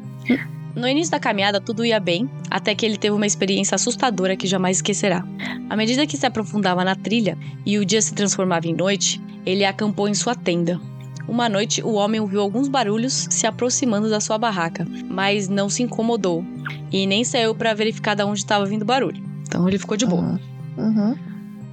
[0.76, 4.48] No início da caminhada, tudo ia bem, até que ele teve uma experiência assustadora que
[4.48, 5.24] jamais esquecerá.
[5.70, 9.66] À medida que se aprofundava na trilha e o dia se transformava em noite, ele
[9.66, 10.80] acampou em sua tenda.
[11.28, 15.84] Uma noite, o homem ouviu alguns barulhos se aproximando da sua barraca, mas não se
[15.84, 16.44] incomodou
[16.92, 19.24] e nem saiu para verificar de onde estava vindo o barulho.
[19.48, 20.40] Então ele ficou de boa.
[20.78, 21.16] Uhum.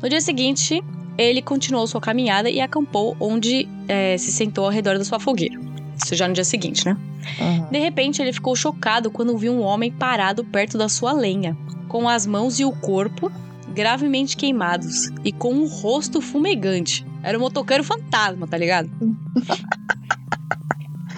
[0.03, 0.83] No dia seguinte,
[1.17, 5.58] ele continuou sua caminhada e acampou onde eh, se sentou ao redor da sua fogueira.
[6.03, 6.97] Isso já no dia seguinte, né?
[7.41, 7.71] Uhum.
[7.71, 11.57] De repente, ele ficou chocado quando viu um homem parado perto da sua lenha,
[11.89, 13.31] com as mãos e o corpo
[13.79, 17.07] gravemente queimados e com um rosto fumegante.
[17.23, 18.91] Era um motoqueiro fantasma, tá ligado?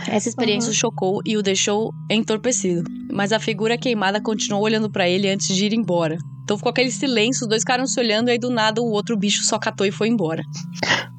[0.09, 5.09] Essa experiência o chocou e o deixou entorpecido, mas a figura queimada continuou olhando pra
[5.09, 6.19] ele antes de ir embora.
[6.43, 9.17] Então ficou aquele silêncio, os dois ficaram se olhando e aí do nada o outro
[9.17, 10.43] bicho só catou e foi embora.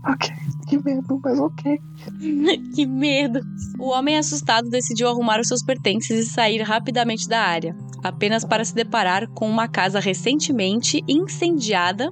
[0.05, 0.29] Ok.
[0.71, 1.81] Que medo, mas ok.
[2.73, 3.41] que medo!
[3.77, 8.63] O homem assustado decidiu arrumar os seus pertences e sair rapidamente da área, apenas para
[8.63, 12.09] se deparar com uma casa recentemente incendiada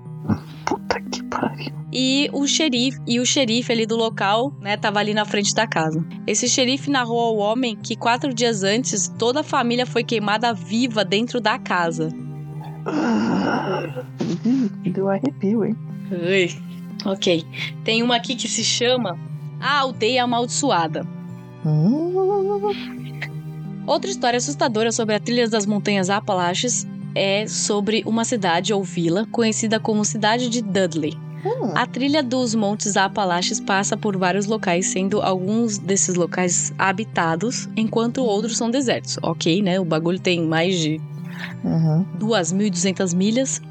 [0.66, 1.72] Puta que pariu.
[1.94, 5.66] e o xerife e o xerife ali do local, né, tava ali na frente da
[5.66, 6.06] casa.
[6.28, 11.06] Esse xerife narrou ao homem que quatro dias antes toda a família foi queimada viva
[11.06, 12.10] dentro da casa.
[14.84, 15.76] Ih, Deu arrepio, hein?
[16.12, 16.69] Ui.
[17.06, 17.46] Ok.
[17.84, 19.18] Tem uma aqui que se chama
[19.60, 21.06] A Aldeia Amaldiçoada.
[21.66, 22.14] Hum.
[23.86, 26.86] Outra história assustadora sobre a trilha das montanhas Apalaches
[27.16, 31.18] é sobre uma cidade ou vila conhecida como Cidade de Dudley.
[31.44, 31.72] Hum.
[31.74, 38.24] A trilha dos Montes Apalaches passa por vários locais, sendo alguns desses locais habitados, enquanto
[38.24, 39.18] outros são desertos.
[39.22, 39.80] Ok, né?
[39.80, 41.00] O bagulho tem mais de
[41.64, 42.06] Uhum.
[42.20, 43.62] 2.200 milhas.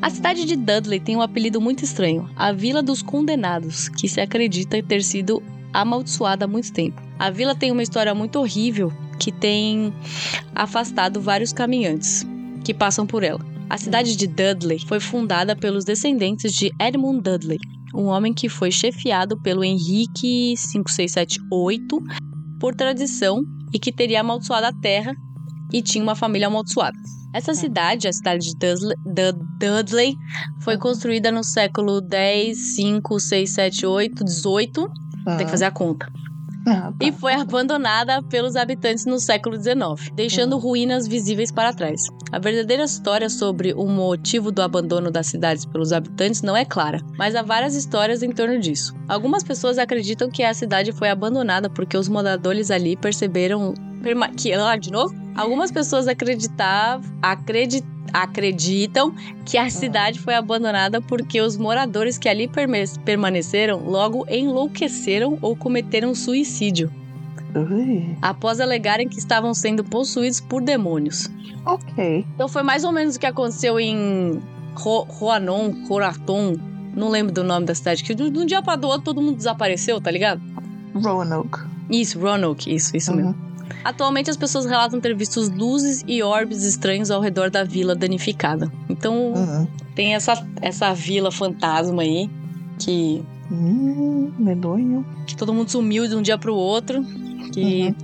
[0.00, 4.20] A cidade de Dudley tem um apelido muito estranho: a Vila dos Condenados, que se
[4.20, 7.00] acredita ter sido amaldiçoada há muito tempo.
[7.18, 9.92] A vila tem uma história muito horrível que tem
[10.54, 12.26] afastado vários caminhantes
[12.64, 13.40] que passam por ela.
[13.68, 17.58] A cidade de Dudley foi fundada pelos descendentes de Edmund Dudley,
[17.94, 22.02] um homem que foi chefiado pelo Henrique 5678
[22.60, 25.14] por tradição e que teria amaldiçoado a terra
[25.72, 26.96] e tinha uma família amaldiçoada.
[27.34, 30.14] Essa cidade, a cidade de Dudley, Du- Dudley,
[30.60, 34.90] foi construída no século 10, 5, 6, 7, 8, 18.
[35.36, 36.06] Tem que fazer a conta.
[36.68, 37.06] Ah, tá.
[37.06, 42.00] e foi abandonada pelos habitantes no século XIX, deixando ruínas visíveis para trás.
[42.32, 47.00] A verdadeira história sobre o motivo do abandono das cidades pelos habitantes não é clara,
[47.16, 48.92] mas há várias histórias em torno disso.
[49.08, 53.72] Algumas pessoas acreditam que a cidade foi abandonada porque os moradores ali perceberam
[54.06, 55.14] perma- que ah, de novo.
[55.34, 59.12] Algumas pessoas acreditavam, acredi- acreditam
[59.44, 62.48] que a cidade foi abandonada porque os moradores que ali
[63.04, 66.90] permaneceram logo enlouqueceram ou cometeram suicídio,
[67.54, 71.28] Ui, após alegarem que estavam sendo possuídos por demônios.
[71.64, 72.24] ok.
[72.34, 74.40] Então foi mais ou menos o que aconteceu em
[74.74, 76.54] Ro Roanon, Coraton,
[76.94, 79.36] não lembro do nome da cidade, que de um dia para do outro todo mundo
[79.36, 80.40] desapareceu, tá ligado?
[80.94, 81.58] Roanoke.
[81.90, 83.16] Isso, Roanoke, isso, isso Uhum.
[83.16, 83.34] mesmo.
[83.84, 88.70] Atualmente as pessoas relatam ter visto luzes e orbes estranhos ao redor da vila danificada.
[88.88, 89.66] Então Uhum.
[89.94, 92.28] tem essa, essa vila fantasma aí
[92.78, 95.04] que, Hum, medonho.
[95.26, 97.04] que todo mundo sumiu de um dia pro outro.
[97.52, 97.94] Que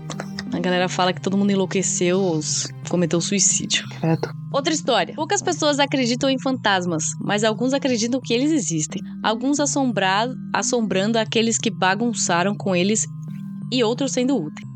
[0.52, 2.40] a galera fala que todo mundo enlouqueceu ou
[2.88, 3.88] cometeu suicídio.
[4.00, 4.30] Credo.
[4.52, 5.14] Outra história.
[5.14, 9.02] Poucas pessoas acreditam em fantasmas, mas alguns acreditam que eles existem.
[9.22, 13.04] Alguns assombra assombrando aqueles que bagunçaram com eles
[13.72, 14.68] e outros sendo úteis.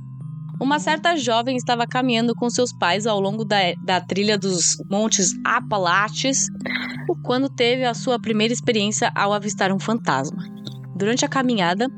[0.61, 5.33] Uma certa jovem estava caminhando com seus pais ao longo da, da trilha dos Montes
[5.45, 6.47] Apalaches
[7.23, 10.45] quando teve a sua primeira experiência ao avistar um fantasma.
[10.95, 11.89] Durante a caminhada,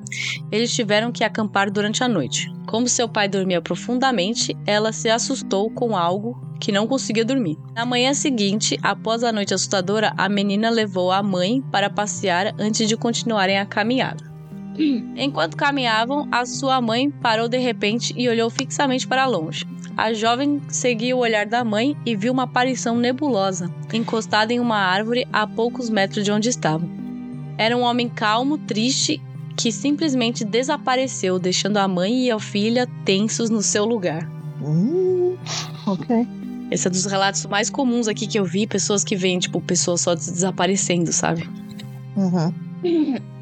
[0.51, 2.51] eles tiveram que acampar durante a noite.
[2.67, 7.57] Como seu pai dormia profundamente, ela se assustou com algo que não conseguia dormir.
[7.75, 12.89] Na manhã seguinte, após a noite assustadora, a menina levou a mãe para passear antes
[12.89, 14.28] de continuarem a caminhada.
[15.17, 19.65] Enquanto caminhavam, a sua mãe parou de repente e olhou fixamente para longe.
[19.97, 24.77] A jovem seguiu o olhar da mãe e viu uma aparição nebulosa, encostada em uma
[24.77, 26.89] árvore a poucos metros de onde estavam.
[27.57, 29.21] Era um homem calmo, triste,
[29.57, 34.31] que simplesmente desapareceu, deixando a mãe e a filha tensos no seu lugar.
[34.63, 35.37] Hum,
[35.85, 36.25] ok.
[36.71, 40.03] Esse é dos relatos mais comuns aqui que eu vi, pessoas que veem, tipo, pessoas
[40.03, 41.49] só des- desaparecendo, sabe?
[42.15, 42.55] Uhum.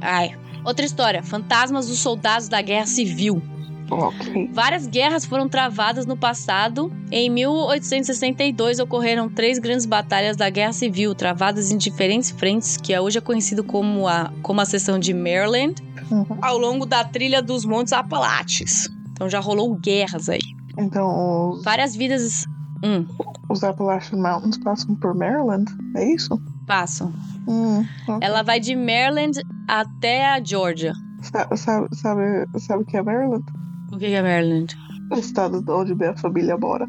[0.00, 0.36] Ai.
[0.64, 3.42] Outra história: fantasmas dos soldados da Guerra Civil.
[3.90, 4.50] Ok.
[4.52, 6.90] Várias guerras foram travadas no passado.
[7.12, 13.18] Em 1862 ocorreram três grandes batalhas da Guerra Civil, travadas em diferentes frentes, que hoje
[13.18, 15.74] é conhecido como a, como a seção de Maryland,
[16.10, 16.26] Uhum.
[16.42, 18.88] ao longo da trilha dos Montes Apalaches.
[19.12, 20.40] Então já rolou guerras aí.
[20.78, 22.44] Então, os, Várias vidas.
[22.82, 23.06] Hum,
[23.48, 25.64] os Appalachian Mountains passam por Maryland?
[25.96, 26.38] É isso?
[26.66, 27.12] Passam.
[27.46, 28.18] Hum, ok.
[28.20, 30.92] Ela vai de Maryland até a Georgia.
[31.22, 32.22] Sa- Sabe, sabe,
[32.58, 33.44] sabe o que é Maryland?
[33.92, 34.76] O que é Maryland?
[35.10, 36.86] O estado de onde minha família mora.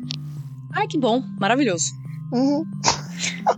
[0.74, 1.86] Ai, que bom, maravilhoso.
[2.32, 2.66] Uhum.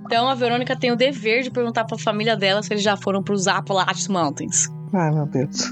[0.06, 3.24] Então a Verônica tem o dever de perguntar pra família dela se eles já foram
[3.24, 4.68] pros Appalachian Mountains.
[4.94, 5.72] Ai, meu Deus.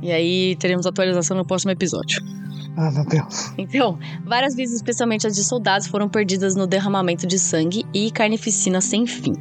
[0.00, 2.22] E aí teremos atualização no próximo episódio.
[2.80, 3.52] Ai, meu Deus.
[3.58, 8.80] Então, várias vidas, especialmente as de soldados, foram perdidas no derramamento de sangue e carnificina
[8.80, 9.32] sem fim.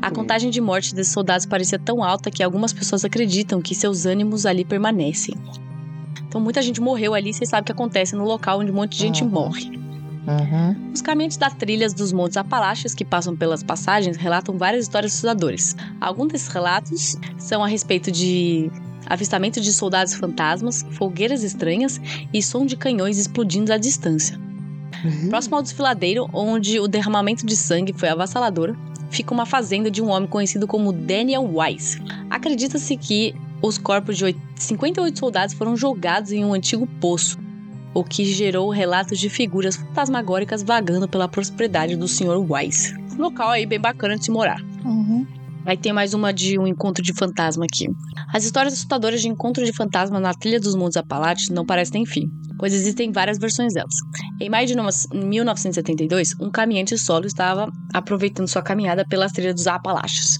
[0.00, 4.06] A contagem de mortes desses soldados parecia tão alta que algumas pessoas acreditam que seus
[4.06, 5.34] ânimos ali permanecem.
[6.26, 8.92] Então, muita gente morreu ali, vocês sabem o que acontece no local onde um monte
[8.92, 9.30] de gente Uhum.
[9.30, 9.70] morre.
[10.26, 10.90] Uhum.
[10.92, 15.76] Os caminhantes da trilhas dos Montes Apalaches que passam pelas passagens relatam várias histórias assustadoras.
[16.00, 18.70] Alguns desses relatos são a respeito de
[19.06, 22.00] avistamento de soldados fantasmas, fogueiras estranhas
[22.32, 24.38] e som de canhões explodindo à distância.
[25.04, 25.28] Uhum.
[25.28, 28.74] Próximo ao desfiladeiro, onde o derramamento de sangue foi avassalador,
[29.10, 31.98] fica uma fazenda de um homem conhecido como Daniel Weiss.
[32.30, 37.38] Acredita-se que os corpos de oit- 58 soldados foram jogados em um antigo poço,
[37.94, 42.38] o que gerou relatos de figuras fantasmagóricas vagando pela prosperidade do Sr.
[42.50, 42.94] Weiss.
[43.18, 44.60] Um local aí bem bacana de se morar.
[44.84, 45.26] Uhum.
[45.66, 47.88] Aí tem mais uma de um encontro de fantasma aqui.
[48.32, 52.10] As histórias assustadoras de encontro de fantasma na trilha dos Montes Apalaches não parecem ter
[52.10, 53.94] fim, pois existem várias versões delas.
[54.40, 59.66] Em maio de no- 1972, um caminhante solo estava aproveitando sua caminhada pelas trilhas dos
[59.66, 60.38] Apalaches.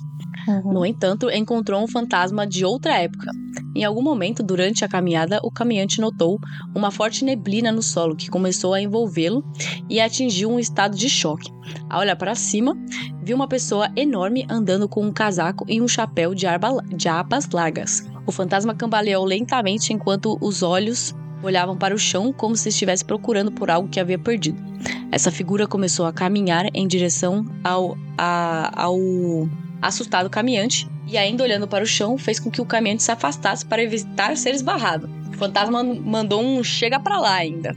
[0.48, 0.72] Uhum.
[0.72, 3.30] No entanto, encontrou um fantasma de outra época.
[3.74, 6.38] Em algum momento durante a caminhada, o caminhante notou
[6.74, 9.44] uma forte neblina no solo que começou a envolvê-lo
[9.88, 11.50] e atingiu um estado de choque.
[11.90, 12.76] Ao olhar para cima,
[13.22, 17.48] viu uma pessoa enorme andando com um casaco e um chapéu de, arba- de abas
[17.50, 18.08] largas.
[18.26, 23.52] O fantasma cambaleou lentamente enquanto os olhos olhavam para o chão como se estivesse procurando
[23.52, 24.60] por algo que havia perdido.
[25.12, 28.96] Essa figura começou a caminhar em direção ao, a- ao
[29.80, 33.64] assustado caminhante e ainda olhando para o chão fez com que o caminhante se afastasse
[33.64, 35.08] para evitar ser esbarrado.
[35.32, 37.76] O fantasma mandou um chega pra lá ainda.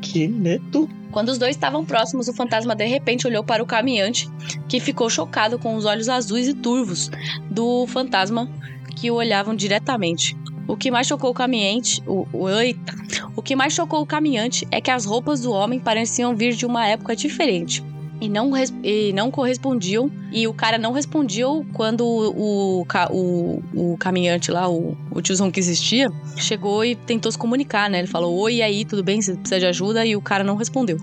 [0.00, 0.88] Que medo.
[1.10, 4.28] Quando os dois estavam próximos, o fantasma de repente olhou para o caminhante,
[4.68, 7.10] que ficou chocado com os olhos azuis e turvos
[7.50, 8.50] do fantasma
[8.96, 10.36] que o olhavam diretamente.
[10.68, 12.92] O que mais chocou o caminhante, o, o, eita.
[13.36, 16.66] o que mais chocou o caminhante é que as roupas do homem pareciam vir de
[16.66, 17.84] uma época diferente
[18.20, 18.52] e não,
[18.82, 20.10] e não correspondiam.
[20.32, 25.60] E o cara não respondia quando o, o, o, caminhante lá, o, o tiozão que
[25.60, 27.98] existia, chegou e tentou se comunicar, né?
[27.98, 29.20] Ele falou: Oi, e aí, tudo bem?
[29.20, 30.04] Você precisa de ajuda?
[30.06, 30.98] E o cara não respondeu.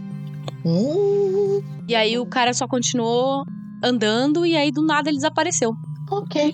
[0.65, 1.61] Hum.
[1.87, 3.45] E aí o cara só continuou
[3.83, 5.75] andando e aí do nada ele desapareceu.
[6.09, 6.53] Ok.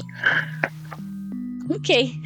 [1.70, 2.22] Ok.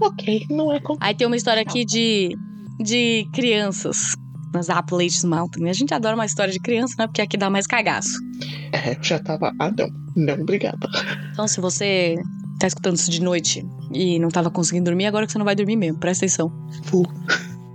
[0.00, 0.96] ok, não é com...
[1.00, 2.36] Aí tem uma história aqui de,
[2.78, 4.14] de crianças
[4.54, 5.68] nas Appalachian Mountain.
[5.68, 7.06] A gente adora uma história de criança, né?
[7.06, 8.18] Porque aqui dá mais cagaço.
[8.72, 9.52] É, já tava.
[9.58, 9.88] Ah, não.
[10.16, 10.88] Não, obrigada.
[11.32, 12.16] Então, se você
[12.58, 15.56] tá escutando isso de noite e não tava conseguindo dormir, agora que você não vai
[15.56, 16.52] dormir mesmo, presta atenção.
[16.92, 17.04] Uh.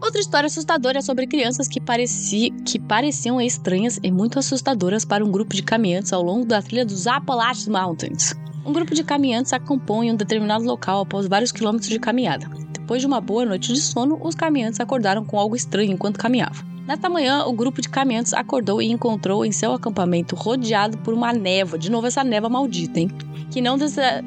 [0.02, 5.24] Outra história assustadora é sobre crianças que, pareci, que pareciam estranhas e muito assustadoras para
[5.24, 8.34] um grupo de caminhantes ao longo da trilha dos Appalachian Mountains.
[8.66, 12.50] Um grupo de caminhantes acompanha um determinado local após vários quilômetros de caminhada.
[12.90, 16.66] Depois de uma boa noite de sono, os caminhantes acordaram com algo estranho enquanto caminhavam.
[16.88, 21.32] Nesta manhã, o grupo de caminhantes acordou e encontrou em seu acampamento rodeado por uma
[21.32, 23.12] névoa, de novo essa névoa maldita, hein?
[23.52, 23.78] Que não,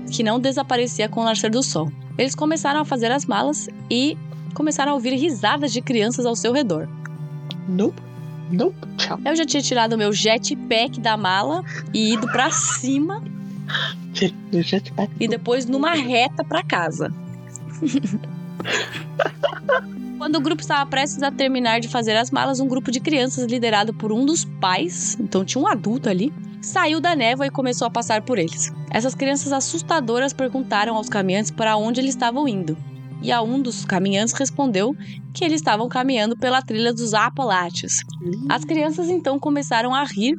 [0.09, 1.91] que não desaparecia com o nascer do sol.
[2.17, 4.17] Eles começaram a fazer as malas e
[4.55, 6.89] começaram a ouvir risadas de crianças ao seu redor.
[7.69, 8.01] Nope.
[8.53, 8.77] Nope.
[8.97, 9.19] Tchau.
[9.25, 13.25] Eu já tinha tirado meu jetpack da mala e ido para cima.
[15.19, 17.13] E depois numa reta para casa.
[20.19, 23.51] Quando o grupo estava prestes a terminar de fazer as malas, um grupo de crianças,
[23.51, 27.89] liderado por um dos pais, então tinha um adulto ali, saiu da névoa e começou
[27.89, 28.73] a passar por eles.
[28.91, 32.77] Essas crianças assustadoras perguntaram aos caminhantes para onde eles estavam indo.
[33.21, 34.97] E a um dos caminhantes respondeu
[35.33, 38.03] que eles estavam caminhando pela trilha dos Apalaches.
[38.49, 40.37] As crianças então começaram a rir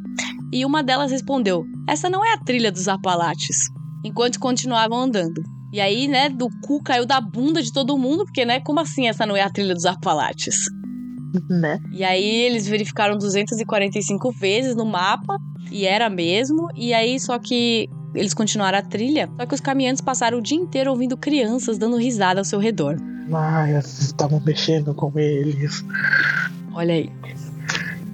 [0.51, 3.69] e uma delas respondeu: Essa não é a trilha dos Apalaches.
[4.03, 5.41] Enquanto continuavam andando.
[5.73, 9.07] E aí, né, do cu caiu da bunda de todo mundo, porque, né, como assim
[9.07, 10.65] essa não é a trilha dos Apalaches?
[11.49, 11.79] Né?
[11.91, 15.36] E aí eles verificaram 245 vezes no mapa,
[15.71, 19.99] e era mesmo, e aí só que eles continuaram a trilha, só que os caminhantes
[19.99, 22.95] passaram o dia inteiro ouvindo crianças dando risada ao seu redor.
[23.33, 25.83] Ai, estavam mexendo com eles.
[26.71, 27.09] Olha aí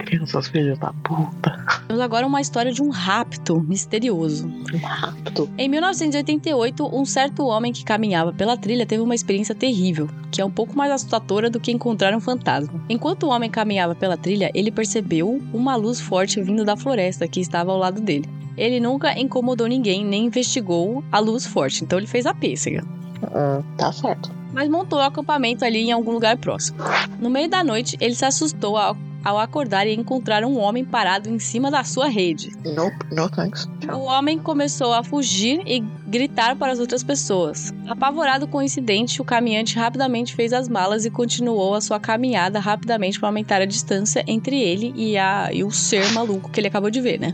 [0.09, 1.63] crianças filhos da puta.
[1.87, 4.47] Temos agora uma história de um rapto misterioso.
[4.73, 5.49] Um rapto?
[5.55, 10.45] Em 1988, um certo homem que caminhava pela trilha teve uma experiência terrível, que é
[10.45, 12.83] um pouco mais assustadora do que encontrar um fantasma.
[12.89, 17.39] Enquanto o homem caminhava pela trilha, ele percebeu uma luz forte vindo da floresta que
[17.39, 18.27] estava ao lado dele.
[18.57, 22.83] Ele nunca incomodou ninguém nem investigou a luz forte, então ele fez a pêssega.
[23.23, 24.31] Uh, tá certo.
[24.51, 26.79] Mas montou o acampamento ali em algum lugar próximo.
[27.19, 31.29] No meio da noite, ele se assustou ao ao acordar e encontrar um homem parado
[31.29, 32.51] em cima da sua rede.
[32.63, 33.67] Nope, no thanks.
[33.93, 37.73] O homem começou a fugir e gritar para as outras pessoas.
[37.87, 42.59] Apavorado com o incidente, o caminhante rapidamente fez as malas e continuou a sua caminhada
[42.59, 46.67] rapidamente para aumentar a distância entre ele e, a, e o ser maluco que ele
[46.67, 47.33] acabou de ver, né?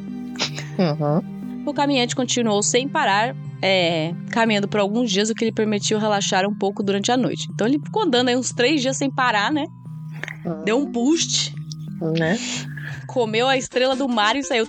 [0.78, 1.66] Uhum.
[1.66, 6.48] O caminhante continuou sem parar, é, caminhando por alguns dias, o que lhe permitiu relaxar
[6.48, 7.48] um pouco durante a noite.
[7.52, 9.66] Então ele ficou andando aí uns três dias sem parar, né?
[10.46, 10.64] Uhum.
[10.64, 11.56] Deu um boost
[12.02, 12.38] né?
[13.08, 14.68] Comeu a estrela do mar e saiu.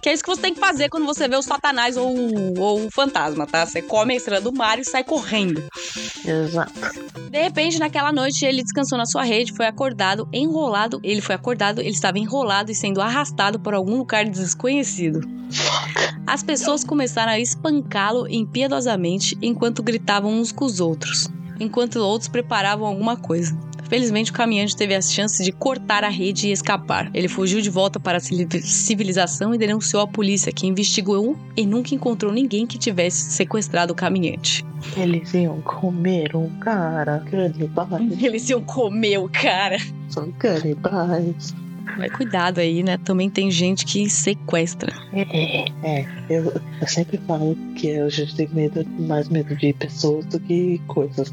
[0.00, 2.14] Que é isso que você tem que fazer quando você vê o Satanás ou,
[2.58, 3.66] ou o fantasma, tá?
[3.66, 5.62] Você come a estrela do mar e sai correndo.
[6.24, 6.72] Exato.
[7.30, 11.00] De repente, naquela noite, ele descansou na sua rede, foi acordado, enrolado.
[11.02, 15.20] Ele foi acordado, ele estava enrolado e sendo arrastado por algum lugar desconhecido.
[16.26, 22.86] As pessoas começaram a espancá-lo impiedosamente enquanto gritavam uns com os outros, enquanto outros preparavam
[22.86, 23.56] alguma coisa.
[23.90, 27.10] Felizmente, o caminhante teve a chance de cortar a rede e escapar.
[27.12, 31.92] Ele fugiu de volta para a civilização e denunciou a polícia, que investigou e nunca
[31.92, 34.64] encontrou ninguém que tivesse sequestrado o caminhante.
[34.96, 38.12] Eles iam comer um cara, canibais.
[38.22, 39.78] Eles iam comer o cara.
[40.08, 41.52] São canibais.
[41.96, 42.96] Mas cuidado aí, né?
[42.98, 44.92] Também tem gente que sequestra.
[45.12, 46.06] É, é.
[46.28, 50.80] Eu, eu sempre falo que a gente tem medo, mais medo de pessoas do que
[50.86, 51.32] coisas.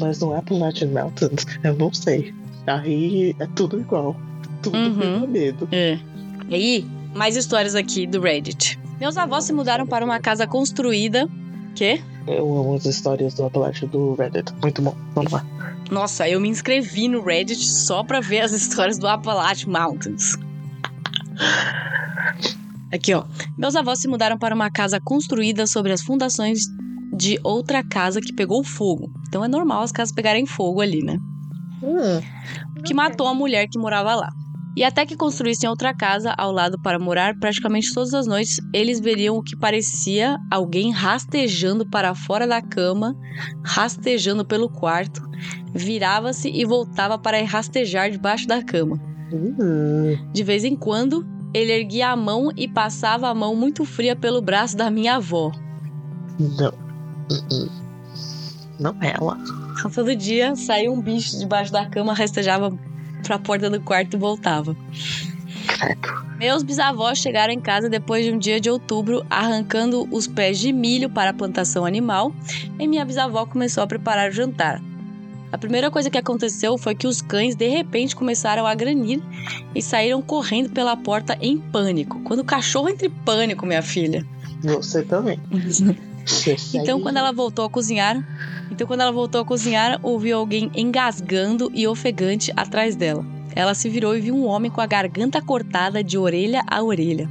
[0.00, 2.34] Mas no Appalachian Mountains, eu não sei.
[2.66, 4.16] Aí é tudo igual.
[4.62, 5.26] Tudo uhum.
[5.26, 5.68] medo.
[5.72, 5.98] É.
[6.48, 8.78] E aí, mais histórias aqui do Reddit.
[9.00, 11.28] Meus avós se mudaram para uma casa construída.
[11.74, 12.00] Quê?
[12.28, 14.52] Eu amo as histórias do Appalachian do Reddit.
[14.62, 14.94] Muito bom.
[15.14, 15.44] Vamos lá.
[15.90, 20.36] Nossa, eu me inscrevi no Reddit só pra ver as histórias do Appalachian Mountains.
[22.92, 23.24] Aqui, ó.
[23.56, 26.60] Meus avós se mudaram para uma casa construída sobre as fundações
[27.16, 29.10] de outra casa que pegou fogo.
[29.26, 31.18] Então é normal as casas pegarem fogo ali, né?
[31.82, 32.20] Hum,
[32.84, 34.30] que matou a mulher que morava lá.
[34.78, 39.00] E até que construíssem outra casa ao lado para morar, praticamente todas as noites eles
[39.00, 43.12] veriam o que parecia alguém rastejando para fora da cama,
[43.64, 45.20] rastejando pelo quarto,
[45.74, 49.00] virava-se e voltava para rastejar debaixo da cama.
[49.32, 50.16] Uhum.
[50.32, 54.40] De vez em quando, ele erguia a mão e passava a mão muito fria pelo
[54.40, 55.50] braço da minha avó.
[56.38, 56.72] Não.
[57.32, 57.68] Uhum.
[58.78, 59.38] Não ela.
[59.92, 62.78] Todo dia saía um bicho debaixo da cama, rastejava
[63.22, 64.76] para a porta do quarto e voltava.
[66.38, 70.72] Meus bisavós chegaram em casa depois de um dia de outubro, arrancando os pés de
[70.72, 72.32] milho para a plantação animal,
[72.78, 74.80] e minha bisavó começou a preparar o jantar.
[75.50, 79.22] A primeira coisa que aconteceu foi que os cães de repente começaram a granir
[79.74, 82.20] e saíram correndo pela porta em pânico.
[82.20, 84.26] Quando o cachorro entra em pânico, minha filha.
[84.62, 85.40] Você também.
[86.74, 88.22] Então, quando ela voltou a cozinhar,
[88.70, 93.24] então quando ela voltou a cozinhar, ouviu alguém engasgando e ofegante atrás dela.
[93.54, 97.28] Ela se virou e viu um homem com a garganta cortada de orelha a orelha,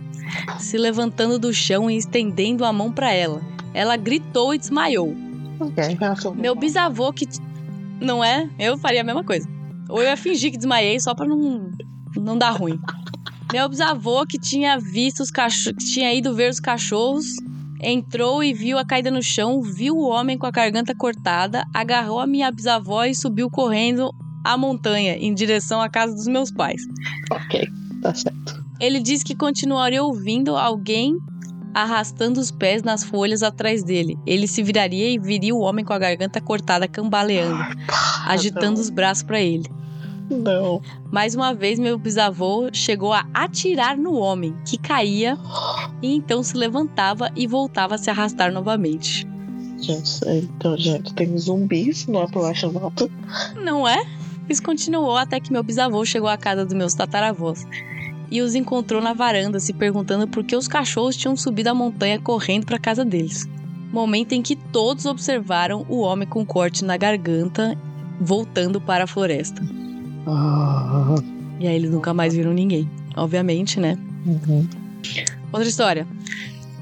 [0.60, 3.42] se levantando do chão e estendendo a mão para ela.
[3.74, 5.16] Ela gritou e desmaiou.
[5.58, 5.72] Falou,
[6.36, 7.28] Meu bisavô que
[8.02, 9.48] não é, eu faria a mesma coisa.
[9.90, 11.72] Ou eu ia fingir que desmaiei só pra não
[12.16, 12.80] não dar ruim.
[13.54, 17.36] Meu bisavô que tinha visto os cachorros, tinha ido ver os cachorros,
[17.82, 22.20] entrou e viu a caída no chão, viu o homem com a garganta cortada, agarrou
[22.20, 24.12] a minha bisavó e subiu correndo
[24.44, 26.82] a montanha em direção à casa dos meus pais.
[27.32, 27.68] Ok,
[28.02, 28.66] tá certo.
[28.80, 31.18] Ele disse que continuaria ouvindo alguém
[31.74, 34.18] arrastando os pés nas folhas atrás dele.
[34.26, 37.64] Ele se viraria e viria o homem com a garganta cortada cambaleando,
[38.26, 39.66] agitando os braços para ele.
[40.30, 40.82] Não.
[41.12, 45.38] Mais uma vez, meu bisavô chegou a atirar no homem, que caía
[46.02, 49.28] e então se levantava e voltava a se arrastar novamente.
[49.80, 53.10] Gente, então, gente, tem zumbis no Appalachian Mountain.
[53.64, 54.04] Não é?
[54.50, 57.66] Isso continuou até que meu bisavô chegou à casa dos meus tataravós
[58.30, 62.20] e os encontrou na varanda, se perguntando por que os cachorros tinham subido a montanha
[62.20, 63.48] correndo para a casa deles.
[63.92, 67.78] Momento em que todos observaram o homem com corte na garganta
[68.20, 69.62] voltando para a floresta.
[70.28, 71.16] Ah,
[71.60, 73.98] E aí eles nunca mais viram ninguém, obviamente, né?
[74.26, 74.68] uhum.
[75.52, 76.06] Outra história.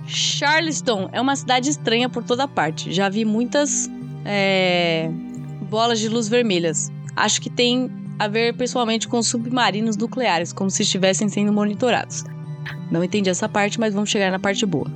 [0.08, 2.91] Charleston é uma cidade estranha por toda parte.
[2.91, 3.89] Já vi muitas
[4.24, 5.10] é,
[5.70, 6.91] bolas de luz vermelhas.
[7.16, 12.24] Acho que tem a ver pessoalmente com submarinos nucleares, como se estivessem sendo monitorados.
[12.89, 14.89] Não entendi essa parte, mas vamos chegar na parte boa.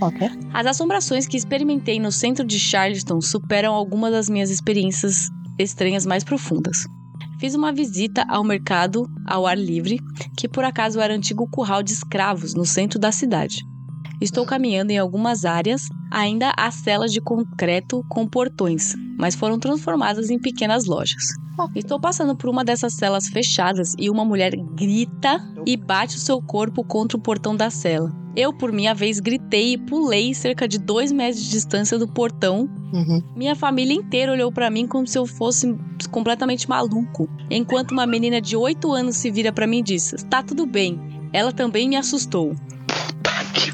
[0.00, 0.28] Ok.
[0.52, 6.24] As assombrações que experimentei no centro de Charleston superam algumas das minhas experiências estranhas mais
[6.24, 6.86] profundas.
[7.40, 9.98] Fiz uma visita ao mercado ao ar livre,
[10.36, 13.64] que por acaso era antigo curral de escravos no centro da cidade.
[14.20, 20.28] Estou caminhando em algumas áreas, ainda há celas de concreto com portões, mas foram transformadas
[20.28, 21.22] em pequenas lojas.
[21.74, 26.40] Estou passando por uma dessas celas fechadas e uma mulher grita e bate o seu
[26.42, 28.12] corpo contra o portão da cela.
[28.36, 32.68] Eu, por minha vez, gritei e pulei cerca de dois metros de distância do portão.
[32.92, 33.22] Uhum.
[33.34, 35.76] Minha família inteira olhou para mim como se eu fosse
[36.10, 40.42] completamente maluco, enquanto uma menina de 8 anos se vira para mim e diz: Tá
[40.42, 41.00] tudo bem.
[41.32, 42.54] Ela também me assustou.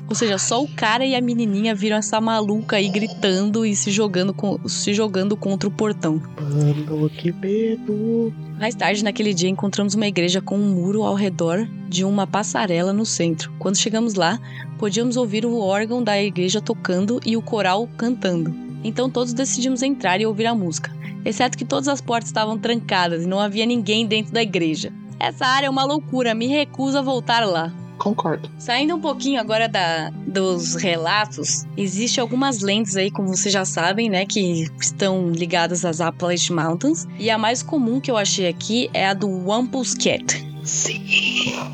[0.08, 3.90] Ou seja, só o cara e a menininha viram essa maluca aí gritando e se
[3.90, 6.22] jogando, com, se jogando contra o portão.
[6.40, 8.32] Mano, que medo.
[8.58, 12.92] Mais tarde, naquele dia, encontramos uma igreja com um muro ao redor de uma passarela
[12.92, 13.52] no centro.
[13.58, 14.38] Quando chegamos lá,
[14.78, 18.54] podíamos ouvir o órgão da igreja tocando e o coral cantando.
[18.84, 20.94] Então todos decidimos entrar e ouvir a música,
[21.24, 24.92] exceto que todas as portas estavam trancadas e não havia ninguém dentro da igreja.
[25.18, 27.72] Essa área é uma loucura, me recuso a voltar lá.
[27.98, 28.50] Concordo.
[28.58, 34.08] Saindo um pouquinho agora da, dos relatos, existe algumas lentes aí, como vocês já sabem,
[34.08, 37.06] né, que estão ligadas às Appalachian Mountains.
[37.18, 40.44] E a mais comum que eu achei aqui é a do Wampus Cat.
[40.64, 41.02] Sim.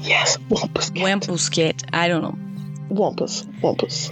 [0.05, 0.39] Yes.
[0.51, 0.91] Wampus.
[0.91, 1.03] cat.
[1.03, 2.53] Wampus Cat, I don't know.
[2.91, 3.49] Wampus.
[3.63, 4.11] Wampus.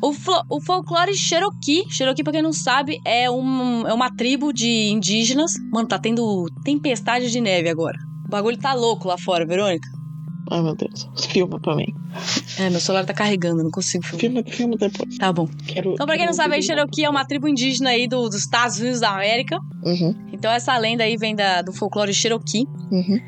[0.00, 0.12] O,
[0.48, 5.52] o folclore Cherokee, Cherokee, pra quem não sabe, é, um, é uma tribo de indígenas.
[5.70, 7.98] Mano, tá tendo tempestade de neve agora.
[8.24, 9.95] O bagulho tá louco lá fora, Verônica.
[10.50, 11.08] Ai, meu Deus.
[11.30, 11.92] Filma pra mim.
[12.58, 14.20] É, meu celular tá carregando, não consigo filmar.
[14.44, 15.18] Filma, filma depois.
[15.18, 15.48] Tá bom.
[15.66, 18.40] Quero, Então, pra quem não sabe, aí, Cherokee é uma tribo indígena aí do- dos
[18.40, 19.58] Estados Unidos da América.
[19.82, 20.14] Uhum.
[20.32, 22.66] Então, essa lenda aí vem da- do folclore Cherokee.
[22.90, 23.18] Uhum.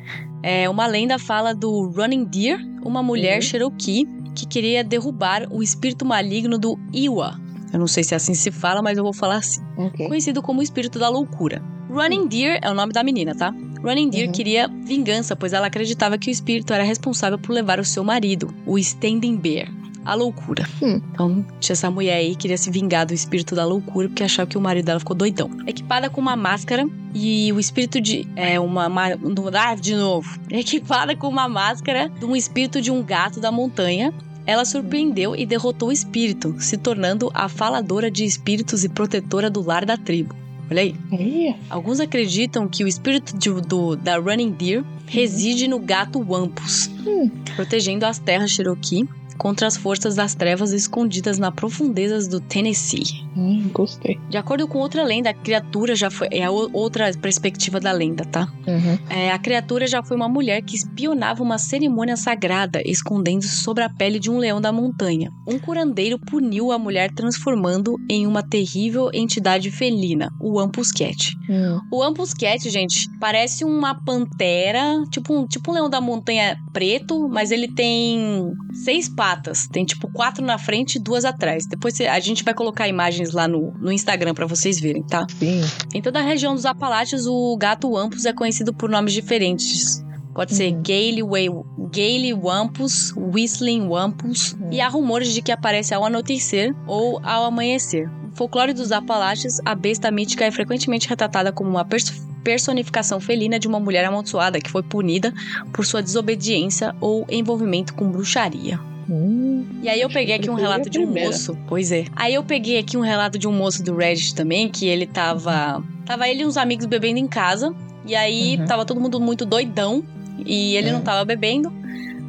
[0.42, 3.42] É, uma lenda fala do Running Deer, uma mulher Uhum.
[3.42, 7.38] Cherokee que queria derrubar o espírito maligno do Iwa.
[7.72, 9.60] Eu não sei se assim se fala, mas eu vou falar assim.
[9.76, 10.06] Ok.
[10.06, 11.62] Conhecido como o espírito da loucura.
[11.90, 13.54] Running Deer é o nome da menina, tá?
[13.82, 14.32] Running Deer Uhum.
[14.32, 18.52] queria vingança, pois ela acreditava que o espírito era responsável por levar o seu marido,
[18.66, 19.68] o Standing Bear,
[20.04, 20.66] a loucura.
[20.82, 21.00] Hum.
[21.12, 24.48] Então, tinha essa mulher aí que queria se vingar do espírito da loucura porque achava
[24.48, 25.50] que o marido dela ficou doidão.
[25.66, 28.26] Equipada com uma máscara e o espírito de.
[28.34, 28.86] É, uma.
[28.88, 29.06] uma
[29.54, 30.38] ah, de novo.
[30.50, 34.12] Equipada com uma máscara de um espírito de um gato da montanha.
[34.48, 39.60] Ela surpreendeu e derrotou o espírito, se tornando a faladora de espíritos e protetora do
[39.60, 40.34] lar da tribo.
[40.70, 41.54] Olha aí.
[41.68, 47.30] Alguns acreditam que o espírito de- do, da Running Deer reside no gato Wampus, Hum.
[47.56, 49.06] protegendo as terras Cherokee
[49.38, 53.24] contra as forças das trevas escondidas nas profundezas do Tennessee.
[53.36, 54.18] hum, gostei.
[54.28, 56.28] De acordo com outra lenda, a criatura já foi.
[56.30, 58.48] É a outra perspectiva da lenda, tá?
[58.66, 58.98] Uhum.
[59.08, 63.88] É, a criatura já foi uma mulher que espionava uma cerimônia sagrada, escondendo-se sobre a
[63.88, 65.30] pele de um leão da montanha.
[65.46, 71.36] Um curandeiro puniu a mulher, transformando em uma terrível entidade felina, o Wampus Cat.
[71.48, 71.80] Hum.
[71.90, 77.28] O Ampus Cat, gente, parece uma pantera, tipo um, tipo um leão da montanha preto,
[77.28, 79.27] mas ele tem seis patas.
[79.70, 81.66] Tem tipo quatro na frente e duas atrás.
[81.66, 85.26] Depois a gente vai colocar imagens lá no, no Instagram pra vocês verem, tá?
[85.38, 85.60] Sim.
[85.94, 90.04] Em toda a região dos Apalaches, o gato Wampus é conhecido por nomes diferentes.
[90.34, 90.82] Pode ser Uhum.
[90.86, 91.48] Gale, Way-
[91.92, 94.52] Gale Wampus, Whistling Wampus.
[94.52, 94.68] Uhum.
[94.72, 98.08] E há rumores de que aparece ao anoitecer ou ao amanhecer.
[98.08, 103.58] No folclore dos Apalaches, a besta mítica é frequentemente retratada como uma pers- personificação felina
[103.58, 105.34] de uma mulher amaldiçoada que foi punida
[105.72, 108.78] por sua desobediência ou envolvimento com bruxaria.
[109.08, 109.64] Hum.
[109.82, 111.56] E aí eu peguei aqui um relato de um moço.
[111.66, 112.04] Pois é.
[112.14, 115.82] Aí eu peguei aqui um relato de um moço do Reddit também, que ele tava.
[116.04, 117.74] Tava ele e uns amigos bebendo em casa.
[118.04, 118.66] E aí Uhum.
[118.66, 120.02] tava todo mundo muito doidão.
[120.44, 121.04] E ele não Uhum.
[121.04, 121.72] tava bebendo.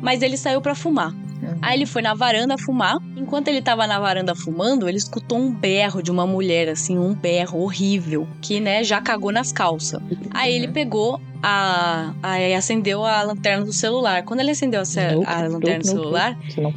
[0.02, 1.12] Mas ele saiu pra fumar.
[1.14, 1.58] Uhum.
[1.62, 2.98] Aí ele foi na varanda fumar.
[3.16, 7.14] Enquanto ele tava na varanda fumando, ele escutou um berro de uma mulher, assim, um
[7.14, 8.28] berro horrível.
[8.42, 10.02] Que, né, já cagou nas calças.
[10.32, 10.74] Aí ele Uhum.
[10.74, 12.14] pegou a.
[12.22, 14.24] Aí acendeu a lanterna do celular.
[14.24, 14.84] Quando ele acendeu a,
[15.14, 16.74] Nope, a lanterna nope, do celular, não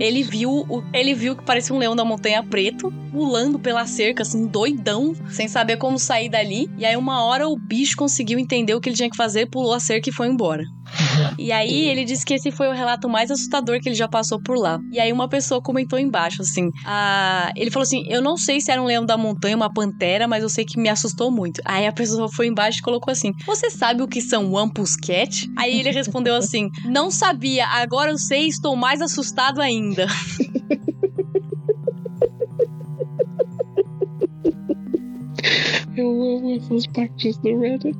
[0.00, 4.22] ele viu, o- ele viu que parecia um leão da montanha preto, pulando pela cerca,
[4.22, 6.68] assim, doidão, sem saber como sair dali.
[6.78, 9.74] E aí, uma hora, o bicho conseguiu entender o que ele tinha que fazer, pulou
[9.74, 10.64] a cerca e foi embora.
[11.38, 14.40] E aí, ele disse que esse foi o relato mais assustador que ele já passou
[14.42, 14.78] por lá.
[14.90, 18.70] E aí, uma pessoa comentou embaixo, assim, ah, ele falou assim, eu não sei se
[18.70, 21.60] era um leão da montanha, uma pantera, mas eu sei que me assustou muito.
[21.64, 25.50] Aí a pessoa foi embaixo e colocou assim, você sabe o que são Wampus Cat?
[25.56, 30.06] Aí ele respondeu assim, não sabia, agora eu sei, estou mais assustado ainda.
[35.96, 37.98] Eu amo essas partes do Reddit.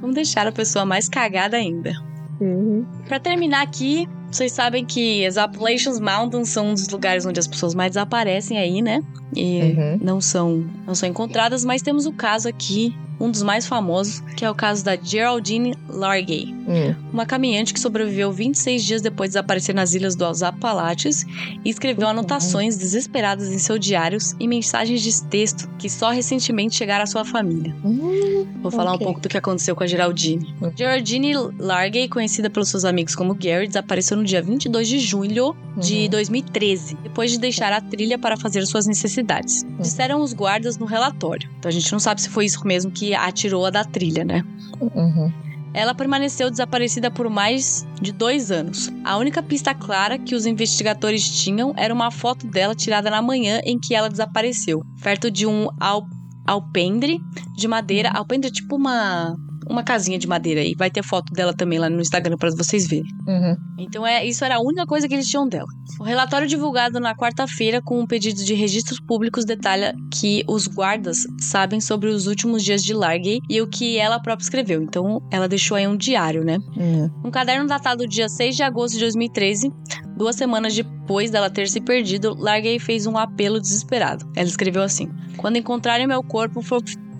[0.00, 1.92] Vamos deixar a pessoa mais cagada ainda.
[2.40, 2.84] Uhum.
[3.06, 7.46] Pra terminar aqui, vocês sabem que as Appalachian Mountains são um dos lugares onde as
[7.46, 9.02] pessoas mais desaparecem aí, né?
[9.34, 9.98] E Uhum.
[10.02, 14.44] não são não são encontradas, mas temos o caso aqui, um dos mais famosos, que
[14.44, 16.94] é o caso da Geraldine Largay, Hum.
[17.12, 21.24] uma caminhante que sobreviveu 26 dias depois de desaparecer nas ilhas dos Apalaches
[21.64, 22.10] e escreveu Uhum.
[22.12, 27.24] anotações desesperadas em seus diários e mensagens de texto que só recentemente chegaram à sua
[27.24, 27.74] família.
[27.84, 28.46] Hum.
[28.62, 29.00] Vou falar Ok.
[29.04, 30.54] um pouco do que aconteceu com a Geraldine.
[30.62, 30.70] Hum.
[30.76, 36.04] Geraldine Largay, conhecida pelos seus amigos como Gary, desapareceu no dia 22 de julho de
[36.04, 36.08] Uhum.
[36.10, 39.62] 2013, depois de deixar a trilha para fazer suas necessidades.
[39.62, 39.78] Uhum.
[39.78, 41.48] Disseram os guardas no relatório.
[41.58, 44.44] Então a gente não sabe se foi isso mesmo que atirou-a da trilha, né?
[44.80, 45.32] Uhum.
[45.72, 48.90] Ela permaneceu desaparecida por mais de dois anos.
[49.04, 53.60] A única pista clara que os investigadores tinham era uma foto dela tirada na manhã
[53.64, 56.06] em que ela desapareceu, perto de um al
[56.46, 57.20] alpendre
[57.56, 58.10] de madeira.
[58.10, 59.36] Alpendre é tipo uma
[59.70, 62.88] uma casinha de madeira e vai ter foto dela também lá no Instagram para vocês
[62.88, 63.10] verem.
[63.26, 63.56] Uhum.
[63.78, 65.68] Então é, isso era a única coisa que eles tinham dela.
[65.98, 71.18] O relatório divulgado na quarta-feira com um pedido de registros públicos detalha que os guardas
[71.38, 74.82] sabem sobre os últimos dias de Largay e o que ela própria escreveu.
[74.82, 76.58] Então ela deixou aí um diário, né?
[76.76, 77.10] Uhum.
[77.24, 79.70] Um caderno datado dia 6 de agosto de 2013,
[80.16, 84.28] duas semanas depois dela ter se perdido, Largay fez um apelo desesperado.
[84.34, 86.62] Ela escreveu assim: Quando encontrarem meu corpo,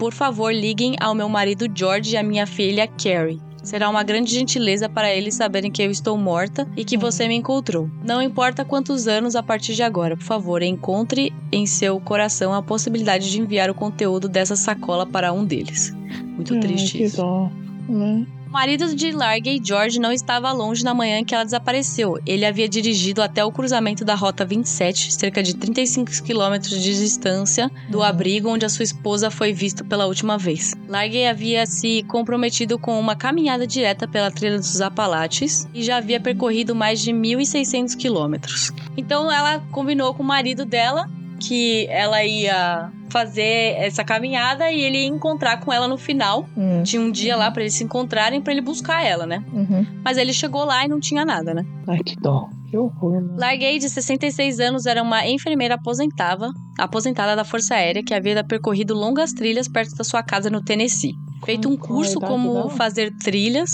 [0.00, 3.38] por, favor, liguem ao meu marido George e à minha filha Carrie.
[3.62, 7.34] Será uma grande gentileza para eles saberem que eu estou morta e que você me
[7.34, 7.90] encontrou.
[8.02, 12.62] Não importa quantos anos a partir de agora, por favor, encontre em seu coração a
[12.62, 15.94] possibilidade de enviar o conteúdo dessa sacola para um deles.
[16.22, 17.18] Muito triste que isso.
[17.18, 17.50] dó.
[17.86, 18.26] Né?
[18.50, 22.18] O marido de Largay, George, não estava longe na manhã em que ela desapareceu.
[22.26, 27.70] Ele havia dirigido até o cruzamento da Rota 27, cerca de 35 quilômetros de distância
[27.88, 28.02] do Uhum.
[28.04, 30.74] abrigo onde a sua esposa foi vista pela última vez.
[30.88, 36.18] Largay havia se comprometido com uma caminhada direta pela trilha dos Apalaches e já havia
[36.18, 38.72] percorrido mais de 1.600 quilômetros.
[38.96, 41.08] Então ela combinou com o marido dela
[41.40, 46.46] que ela ia fazer essa caminhada e ele ia encontrar com ela no final.
[46.56, 46.82] Hum.
[46.82, 49.44] Tinha um dia lá pra eles se encontrarem pra ele buscar ela, né?
[49.52, 49.84] Uhum.
[50.04, 51.64] Mas ele chegou lá e não tinha nada, né?
[51.88, 52.48] Ai, que dó.
[52.70, 53.36] Que horror, mano.
[53.36, 58.94] Largay, de 66 anos, era uma enfermeira aposentada, aposentada da Força Aérea que havia percorrido
[58.94, 61.14] longas trilhas perto da sua casa no Tennessee.
[61.44, 63.70] Feito um curso como fazer trilhas.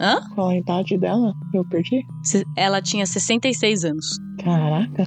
[0.00, 0.20] Hã?
[0.34, 1.32] Qual a idade dela?
[1.54, 2.06] Eu perdi?
[2.22, 4.06] Se- Ela tinha 66 anos.
[4.42, 5.06] Caraca.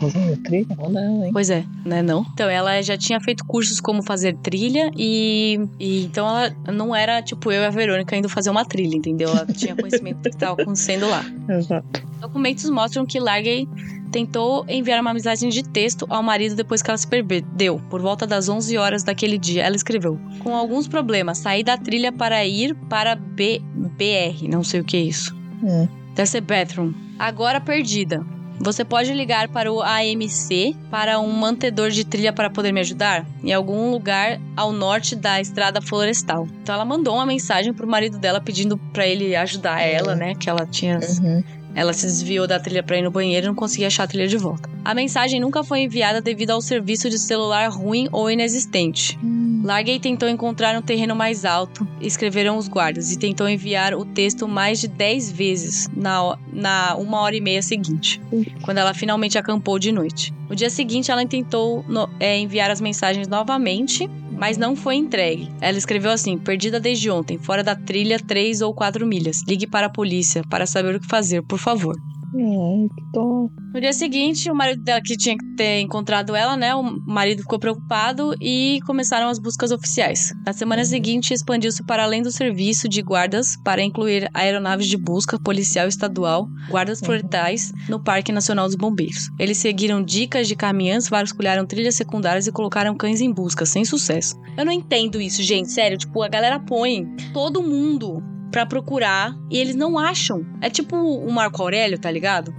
[0.00, 0.66] Fazendo trilha?
[0.78, 1.30] Olha ela, hein?
[1.32, 2.24] Pois é, né não?
[2.32, 7.20] Então ela já tinha feito cursos como fazer trilha e, e então ela não era
[7.22, 9.28] tipo eu e a Verônica indo fazer uma trilha, entendeu?
[9.30, 11.22] Ela tinha conhecimento do que estava acontecendo lá.
[11.50, 11.86] Exato.
[12.20, 13.66] Documentos mostram que Largay
[14.10, 17.80] tentou enviar uma mensagem de texto ao marido depois que ela se perdeu.
[17.88, 22.12] Por volta das 11 horas daquele dia, ela escreveu: Com alguns problemas, saí da trilha
[22.12, 25.34] para ir para B BR, não sei o que é isso.
[25.62, 25.88] Hum.
[26.14, 26.92] Deve ser bathroom.
[27.18, 28.24] Agora perdida.
[28.62, 33.26] Você pode ligar para o AMC para um mantedor de trilha para poder me ajudar?
[33.42, 36.46] Em algum lugar ao norte da estrada florestal.
[36.62, 40.34] Então ela mandou uma mensagem pro marido dela pedindo para ele ajudar ela, né?
[40.34, 41.42] Que ela tinha Uhum.
[41.74, 44.26] Ela se desviou da trilha para ir no banheiro e não conseguia achar a trilha
[44.28, 44.68] de volta.
[44.84, 49.18] A mensagem nunca foi enviada devido ao serviço de celular ruim ou inexistente.
[49.22, 49.62] Hum.
[49.62, 54.48] Largay tentou encontrar um terreno mais alto, escreveram os guardas, e tentou enviar o texto
[54.48, 58.20] mais de 10 vezes na, na uma hora e meia seguinte,
[58.62, 60.32] quando ela finalmente acampou de noite.
[60.48, 64.08] No dia seguinte, ela tentou no- é, enviar as mensagens novamente,
[64.40, 65.52] mas não foi entregue.
[65.60, 69.42] Ela escreveu assim: perdida desde ontem, fora da trilha 3 ou 4 milhas.
[69.46, 71.94] Ligue para a polícia para saber o que fazer, por favor.
[72.32, 73.48] Ai, que dó.
[73.74, 76.74] No dia seguinte, o marido dela, que tinha que ter encontrado ela, né?
[76.74, 80.32] O marido ficou preocupado e começaram as buscas oficiais.
[80.46, 85.38] Na semana seguinte, expandiu-se para além do serviço de guardas para incluir aeronaves de busca
[85.40, 87.06] policial estadual, guardas Uhum.
[87.06, 89.28] florestais no Parque Nacional dos Bombeiros.
[89.38, 94.36] Eles seguiram dicas de caminhantes, vasculharam trilhas secundárias e colocaram cães em busca, sem sucesso.
[94.56, 95.98] Eu não entendo isso, gente, sério.
[95.98, 100.44] Tipo, a galera põe todo mundo pra procurar e eles não acham.
[100.60, 102.54] É tipo o Marco Aurélio, tá ligado?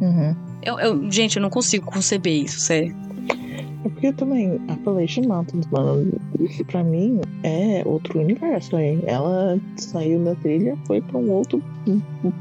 [0.00, 0.34] Uhum.
[0.62, 2.94] Eu, eu- gente, eu não consigo conceber isso, sério.
[3.82, 9.02] É porque também Appalachian Mountains, mano, isso pra mim é outro universo aí.
[9.06, 11.62] Ela saiu da trilha, foi pra um outro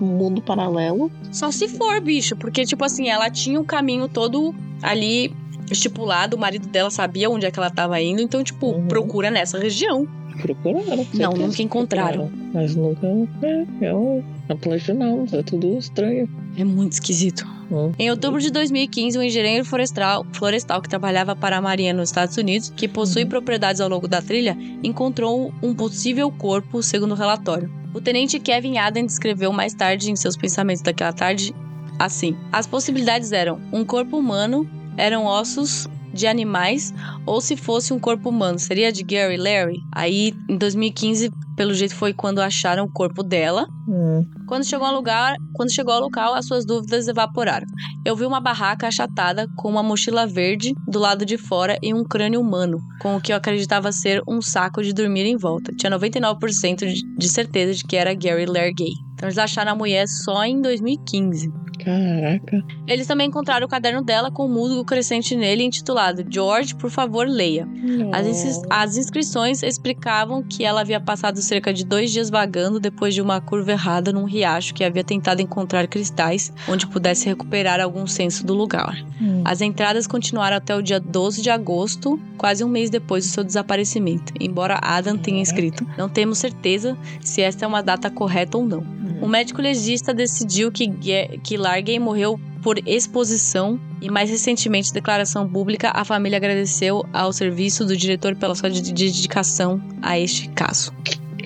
[0.01, 1.09] mundo paralelo.
[1.31, 5.33] Só se for, bicho, porque, tipo assim, ela tinha o caminho todo ali
[5.71, 8.87] estipulado, o marido dela sabia onde é que ela tava indo, então, tipo, Uhum.
[8.87, 10.07] procura nessa região.
[10.41, 10.97] Procuraram.
[10.97, 12.27] Não, certeza nunca encontraram.
[12.27, 12.51] procuraram.
[12.53, 13.07] Mas nunca.
[13.43, 16.29] É, é o Appalachian Mountains, é tudo estranho.
[16.57, 17.45] É muito esquisito.
[17.71, 17.91] Hum.
[17.99, 22.35] Em outubro de 2015, um engenheiro florestal, florestal que trabalhava para a Marinha nos Estados
[22.37, 23.29] Unidos, que possui Uhum.
[23.29, 27.71] propriedades ao longo da trilha, encontrou um possível corpo, segundo o relatório.
[27.93, 31.53] O tenente Kevin Aden descreveu mais tarde em seus pensamentos daquela tarde
[31.99, 34.67] assim: As possibilidades eram um corpo humano,
[34.97, 36.93] eram ossos de animais,
[37.25, 39.79] ou se fosse um corpo humano, seria de Gary Larry?
[39.93, 43.67] Aí, em 2015, pelo jeito foi quando acharam o corpo dela.
[43.87, 44.25] Hum.
[44.47, 47.67] Quando chegou ao lugar, quando chegou ao local, as suas dúvidas evaporaram.
[48.05, 52.03] Eu vi uma barraca achatada com uma mochila verde do lado de fora e um
[52.03, 55.73] crânio humano, com o que eu acreditava ser um saco de dormir em volta.
[55.75, 58.93] Tinha 99% de, de certeza de que era Gary Largay.
[59.13, 61.51] Então eles acharam a mulher só em 2015.
[61.89, 62.63] Caraca.
[62.87, 67.27] Eles também encontraram o caderno dela com um musgo crescente nele intitulado George, por favor,
[67.27, 67.67] leia.
[68.11, 73.13] As, inscri- as inscrições explicavam que ela havia passado cerca de dois dias vagando depois
[73.13, 78.05] de uma curva errada num riacho que havia tentado encontrar cristais onde pudesse recuperar algum
[78.05, 78.95] senso do lugar.
[79.21, 79.41] Hum.
[79.45, 83.43] As entradas continuaram até o dia 12 de agosto, quase um mês depois do seu
[83.43, 85.85] desaparecimento, embora Adam tenha escrito.
[85.97, 88.99] Não temos certeza se esta é uma data correta ou não.
[89.21, 95.47] O médico legista decidiu que, Ge- que Largay morreu por exposição e, mais recentemente, declaração
[95.47, 100.91] pública, a família agradeceu ao serviço do diretor pela sua de- dedicação a este caso.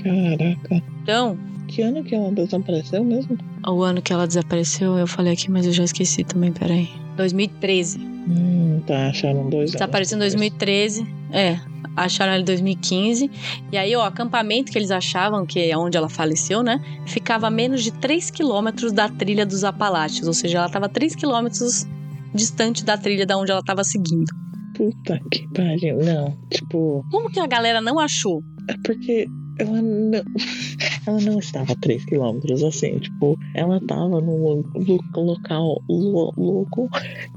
[0.03, 0.81] Caraca.
[1.03, 3.37] Então, Que ano que ela desapareceu mesmo?
[3.67, 6.89] o ano que ela desapareceu, eu falei aqui, mas eu já esqueci também, peraí.
[7.15, 7.99] 2013.
[7.99, 9.71] Hum, tá, acharam dois anos.
[9.73, 11.07] Desapareceu em 2013.
[11.31, 11.59] É,
[11.95, 13.29] acharam ela em 2015.
[13.71, 16.79] E aí, ó, o acampamento que eles achavam, que é onde ela faleceu, né?
[17.05, 20.27] Ficava a menos de 3 quilômetros da trilha dos Apalaches.
[20.27, 21.87] Ou seja, ela tava 3 quilômetros
[22.33, 24.31] distante da trilha da onde ela tava seguindo.
[24.75, 25.97] Puta que pariu.
[25.97, 28.41] Não, tipo, Como que a galera não achou?
[28.69, 29.27] é porque
[29.59, 30.23] ela não.
[31.05, 34.63] ela não estava a 3 quilômetros, assim, tipo, ela tava num
[35.15, 36.89] local louco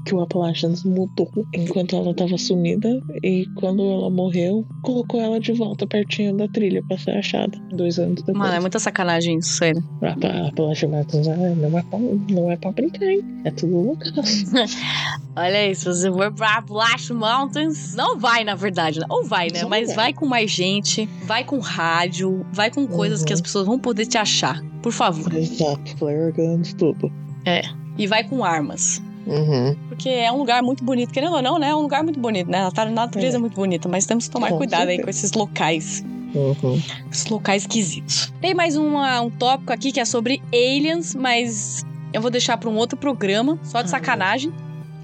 [0.05, 5.53] que o Appalachians mudou enquanto ela tava sumida e quando ela morreu, colocou ela de
[5.53, 8.37] volta pertinho da trilha pra ser achada dois anos depois.
[8.37, 9.83] Mano, é muita sacanagem isso, sério.
[10.01, 13.23] A Appalachian Mountains não é pra, não é pra brincar, hein?
[13.43, 14.03] É tudo louco.
[15.35, 18.99] Olha aí, se você for pra Appalachian Mountains, não vai, na verdade.
[19.09, 19.63] Ou vai, né?
[19.65, 19.95] Mas vai.
[19.95, 23.27] vai com mais gente, vai com rádio, vai com coisas uhum.
[23.27, 24.61] que as pessoas vão poder te achar.
[24.81, 25.33] Por favor.
[25.33, 27.11] Exato, flare guns, tudo.
[27.45, 27.61] É.
[27.97, 29.01] E vai com armas.
[29.25, 29.75] Uhum.
[29.89, 31.13] Porque é um lugar muito bonito.
[31.13, 31.69] Querendo ou não, né?
[31.69, 32.69] É um lugar muito bonito, né?
[32.73, 34.99] A natureza é, é muito bonita, mas temos que tomar com cuidado certeza.
[34.99, 36.03] aí com esses locais.
[36.33, 36.81] Uhum.
[37.11, 38.33] Esses locais esquisitos.
[38.39, 42.69] Tem mais uma, um tópico aqui que é sobre aliens, mas eu vou deixar para
[42.69, 44.51] um outro programa, só de ah, sacanagem.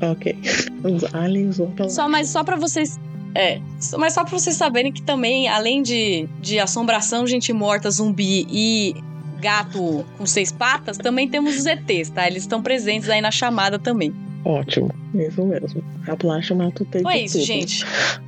[0.01, 0.37] Ok.
[0.83, 2.99] Os aliens vão pra Só, mas só para vocês
[3.35, 3.59] é,
[3.97, 8.95] mas só pra vocês saberem que também, além de, de assombração, gente morta, zumbi e
[9.39, 12.27] gato com seis patas, também temos os ETs, tá?
[12.27, 14.13] Eles estão presentes aí na chamada também.
[14.45, 15.83] Ótimo, isso mesmo.
[16.07, 17.45] A Plasma Mato tem é isso, tudo.
[17.45, 17.85] gente.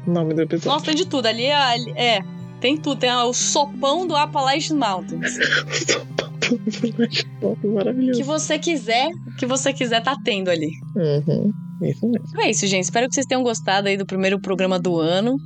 [0.07, 0.71] O nome do episódio.
[0.71, 1.25] Nossa, tem de tudo.
[1.25, 2.19] Ali, é, ali é
[2.61, 2.99] tem tudo.
[2.99, 5.35] Tem o sopão do Appalachian Mountains.
[5.87, 8.19] sopão do Appalachian Mountains, maravilhoso.
[8.19, 10.71] Que você quiser, que você quiser, tá tendo ali.
[10.95, 11.51] Uhum.
[11.81, 12.41] Isso mesmo.
[12.41, 12.83] É isso, gente.
[12.83, 15.37] Espero que vocês tenham gostado aí do primeiro programa do ano.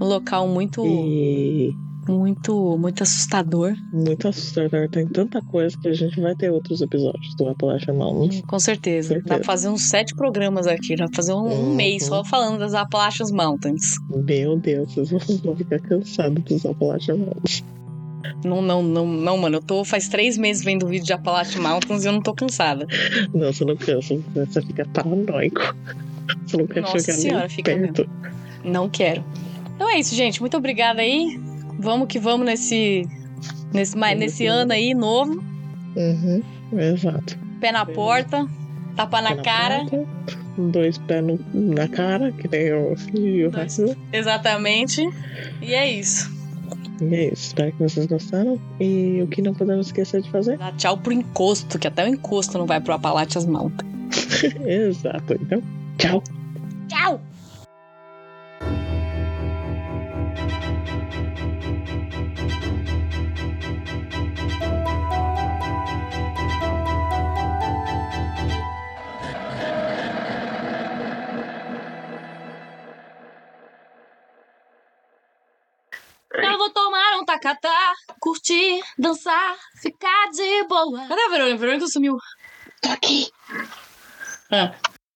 [0.00, 0.84] Um local muito.
[0.86, 1.72] E...
[2.08, 3.74] Muito, muito assustador.
[3.92, 4.88] Muito assustador.
[4.88, 8.40] Tem tanta coisa que a gente vai ter outros episódios do Appalachian Mountains.
[8.46, 9.08] Com certeza.
[9.08, 9.28] certeza.
[9.28, 10.96] Dá pra fazer uns sete programas aqui.
[10.96, 11.72] Dá pra fazer um, uhum.
[11.72, 13.82] um mês só falando das Appalachian Mountains.
[14.08, 17.62] Meu Deus, vocês vão ficar cansados dos Appalachian Mountains.
[18.44, 19.56] Não, não, não, não, mano.
[19.56, 22.86] Eu tô faz três meses vendo vídeo de Appalachian Mountains e eu não tô cansada.
[23.32, 24.18] Não, você não cansa.
[24.34, 25.60] Você fica paranoico.
[26.46, 28.08] Você não quer Nossa chegar senhora, fica perto.
[28.08, 28.72] Mesmo.
[28.72, 29.24] Não quero.
[29.74, 30.40] Então é isso, gente.
[30.40, 31.40] Muito obrigada aí.
[31.78, 33.06] Vamos que vamos nesse,
[33.72, 35.42] nesse, nesse ano aí novo.
[35.96, 36.42] Uhum,
[36.72, 37.38] exato.
[37.60, 38.46] Pé na porta,
[38.96, 39.84] tapa na, na cara.
[39.84, 40.06] Porta,
[40.56, 43.96] dois pés no, na cara, que nem o, e o resto.
[44.12, 45.08] Exatamente.
[45.62, 46.37] E é isso.
[47.00, 48.58] E é isso, espero que vocês gostaram.
[48.80, 50.58] E o que não podemos esquecer de fazer?
[50.58, 53.88] Dá tchau pro encosto, que até o encosto não vai pro Appalachian Mountain.
[54.66, 55.62] Exato, então,
[55.98, 56.22] tchau.
[56.88, 57.20] Tchau!
[77.38, 81.06] Tacatá, curtir, dançar, ficar de boa.
[81.06, 81.54] Cadê a Verônica?
[81.54, 82.16] A Verônica sumiu.
[82.82, 83.30] Tô aqui.
[84.50, 84.74] Ah.